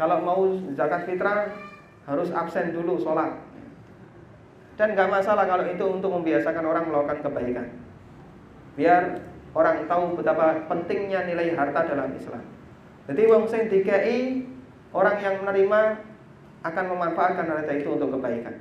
[0.00, 0.42] Kalau mau
[0.74, 1.54] zakat fitrah
[2.08, 3.36] harus absen dulu sholat.
[4.78, 7.66] Dan gak masalah kalau itu untuk membiasakan orang melakukan kebaikan.
[8.78, 9.18] Biar
[9.52, 12.42] orang tahu betapa pentingnya nilai harta dalam Islam.
[13.10, 14.46] Jadi wong sing dikei
[14.98, 15.80] Orang yang menerima
[16.66, 18.58] akan memanfaatkan harta itu untuk kebaikan.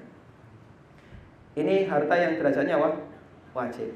[1.58, 2.78] Ini harta yang derajatnya
[3.58, 3.90] wajib.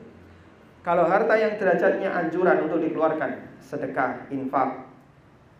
[0.81, 4.89] Kalau harta yang derajatnya anjuran untuk dikeluarkan, sedekah, infak,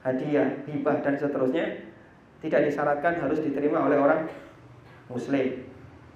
[0.01, 1.86] hadiah, hibah dan seterusnya,
[2.41, 4.25] tidak disyaratkan harus diterima oleh orang
[5.05, 5.61] muslim.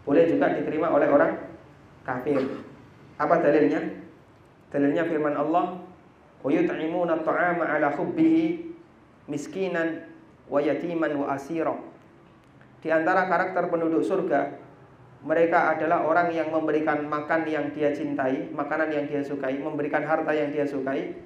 [0.01, 1.45] Boleh juga diterima oleh orang
[2.01, 2.41] kafir.
[3.21, 3.85] Apa dalilnya?
[4.73, 5.77] Dalilnya firman Allah,
[6.41, 8.73] "Wa yut'imuna 'ala hubbihi
[9.29, 10.14] miskinan
[10.49, 11.75] wa wa asira.
[12.85, 14.61] Di antara karakter penduduk surga,
[15.25, 20.29] mereka adalah orang yang memberikan makan yang dia cintai, makanan yang dia sukai, memberikan harta
[20.29, 21.17] yang dia sukai,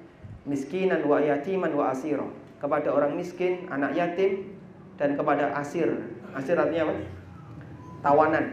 [0.48, 2.24] miskinan wa yatiman wa asira.
[2.60, 4.56] Kepada orang miskin, anak yatim,
[5.00, 5.88] dan kepada asir.
[6.36, 6.94] Asir artinya apa?
[8.04, 8.44] Tawanan.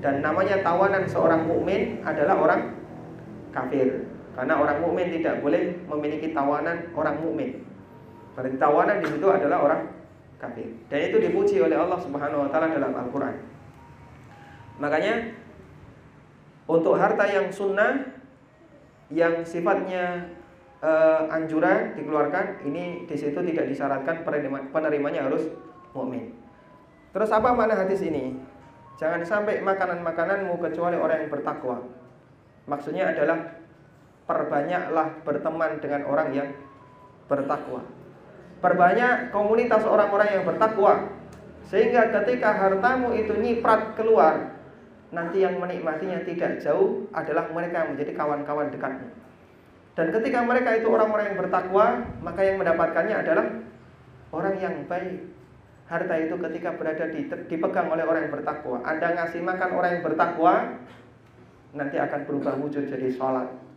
[0.00, 2.72] Dan namanya tawanan seorang mukmin adalah orang
[3.52, 4.08] kafir.
[4.32, 7.67] Karena orang mukmin tidak boleh memiliki tawanan orang mukmin.
[8.38, 9.82] Berarti tawanan di situ adalah orang
[10.38, 10.70] kafir.
[10.86, 13.34] Dan itu dipuji oleh Allah Subhanahu wa taala dalam Al-Qur'an.
[14.78, 15.34] Makanya
[16.70, 18.14] untuk harta yang sunnah
[19.10, 20.30] yang sifatnya
[20.78, 24.22] uh, anjuran dikeluarkan, ini di situ tidak disyaratkan
[24.70, 25.50] penerimanya harus
[25.90, 26.30] mukmin.
[27.10, 28.38] Terus apa makna hadis ini?
[29.02, 31.82] Jangan sampai makanan-makananmu kecuali orang yang bertakwa.
[32.70, 33.58] Maksudnya adalah
[34.30, 36.48] perbanyaklah berteman dengan orang yang
[37.26, 37.97] bertakwa.
[38.58, 41.06] Perbanyak komunitas orang-orang yang bertakwa
[41.70, 44.58] Sehingga ketika hartamu itu nyiprat keluar
[45.14, 49.08] Nanti yang menikmatinya tidak jauh adalah mereka yang menjadi kawan-kawan dekatmu.
[49.96, 51.86] Dan ketika mereka itu orang-orang yang bertakwa
[52.20, 53.46] Maka yang mendapatkannya adalah
[54.34, 55.32] orang yang baik.
[55.88, 58.84] Harta itu ketika berada di, dipegang oleh orang yang bertakwa.
[58.84, 60.52] Anda ngasih makan orang yang bertakwa
[61.72, 63.67] Nanti akan berubah wujud jadi sholat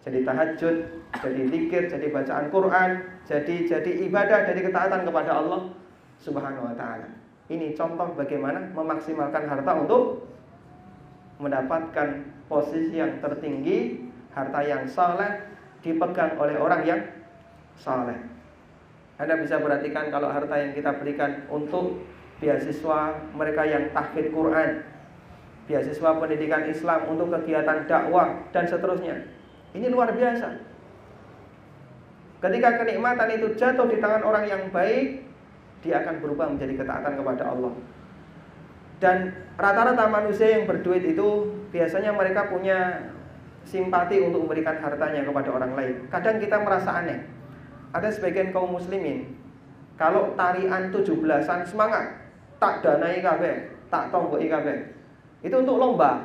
[0.00, 0.76] Jadi tahajud,
[1.20, 2.90] jadi zikir, jadi bacaan Quran
[3.30, 5.70] jadi jadi ibadah, jadi ketaatan kepada Allah
[6.18, 7.06] Subhanahu wa taala.
[7.46, 10.26] Ini contoh bagaimana memaksimalkan harta untuk
[11.38, 15.46] mendapatkan posisi yang tertinggi, harta yang saleh
[15.78, 17.00] dipegang oleh orang yang
[17.78, 18.18] saleh.
[19.20, 22.02] Anda bisa perhatikan kalau harta yang kita berikan untuk
[22.42, 24.82] beasiswa mereka yang tahfidz Quran,
[25.70, 29.22] beasiswa pendidikan Islam untuk kegiatan dakwah dan seterusnya.
[29.76, 30.48] Ini luar biasa.
[32.40, 35.22] Ketika kenikmatan itu jatuh di tangan orang yang baik,
[35.84, 37.72] dia akan berubah menjadi ketaatan kepada Allah.
[39.00, 41.28] Dan rata-rata manusia yang berduit itu
[41.72, 43.12] biasanya mereka punya
[43.64, 45.94] simpati untuk memberikan hartanya kepada orang lain.
[46.08, 47.20] Kadang kita merasa aneh.
[47.92, 49.40] Ada sebagian kaum muslimin
[50.00, 52.08] kalau tarian 17-an semangat,
[52.56, 54.96] tak danai kabeh, tak tomboi kabeh.
[55.44, 56.24] Itu untuk lomba.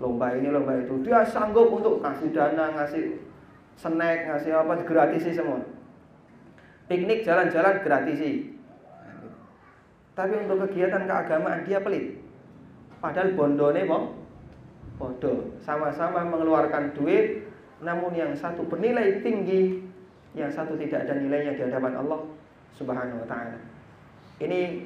[0.00, 0.96] Lomba ini, lomba itu.
[1.04, 3.20] Dia sanggup untuk kasih dana, ngasih
[3.76, 5.60] snack, ngasih apa gratis sih semua.
[6.88, 8.34] Piknik jalan-jalan gratis sih.
[10.16, 12.18] Tapi untuk kegiatan keagamaan dia pelit.
[12.98, 14.16] Padahal bondone mau
[15.00, 15.56] bodoh.
[15.60, 17.48] Sama-sama mengeluarkan duit,
[17.80, 19.80] namun yang satu bernilai tinggi,
[20.36, 22.20] yang satu tidak ada nilainya di hadapan Allah
[22.76, 23.56] Subhanahu wa taala.
[24.40, 24.84] Ini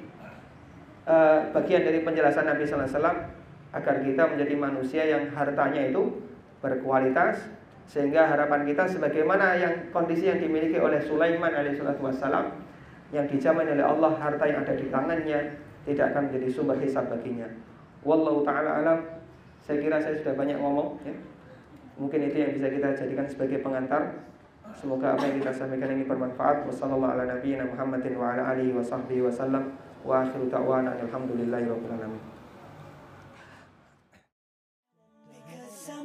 [1.07, 3.19] uh, bagian dari penjelasan Nabi sallallahu alaihi wasallam
[3.75, 6.23] agar kita menjadi manusia yang hartanya itu
[6.63, 7.51] berkualitas
[7.91, 12.55] sehingga harapan kita sebagaimana yang kondisi yang dimiliki oleh Sulaiman alaihissalam
[13.13, 17.45] yang dijamin oleh Allah harta yang ada di tangannya tidak akan menjadi sumber hisab baginya.
[18.07, 18.99] Wallahu taala alam.
[19.61, 21.13] Saya kira saya sudah banyak ngomong ya.
[22.01, 24.25] Mungkin itu yang bisa kita jadikan sebagai pengantar.
[24.75, 26.67] Semoga apa yang kita sampaikan ini bermanfaat.
[26.67, 29.63] Wassalamualaikum warahmatullahi wabarakatuh.
[30.05, 32.34] Wa akhiru da'wana alhamdulillahi rabbil.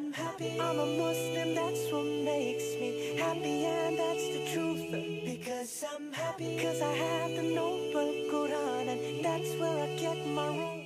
[0.10, 0.60] I'm happy.
[0.60, 4.90] I'm a Muslim, that's what makes me happy, and that's the truth.
[5.24, 10.79] Because I'm happy, because I have the noble Quran, and that's where I get my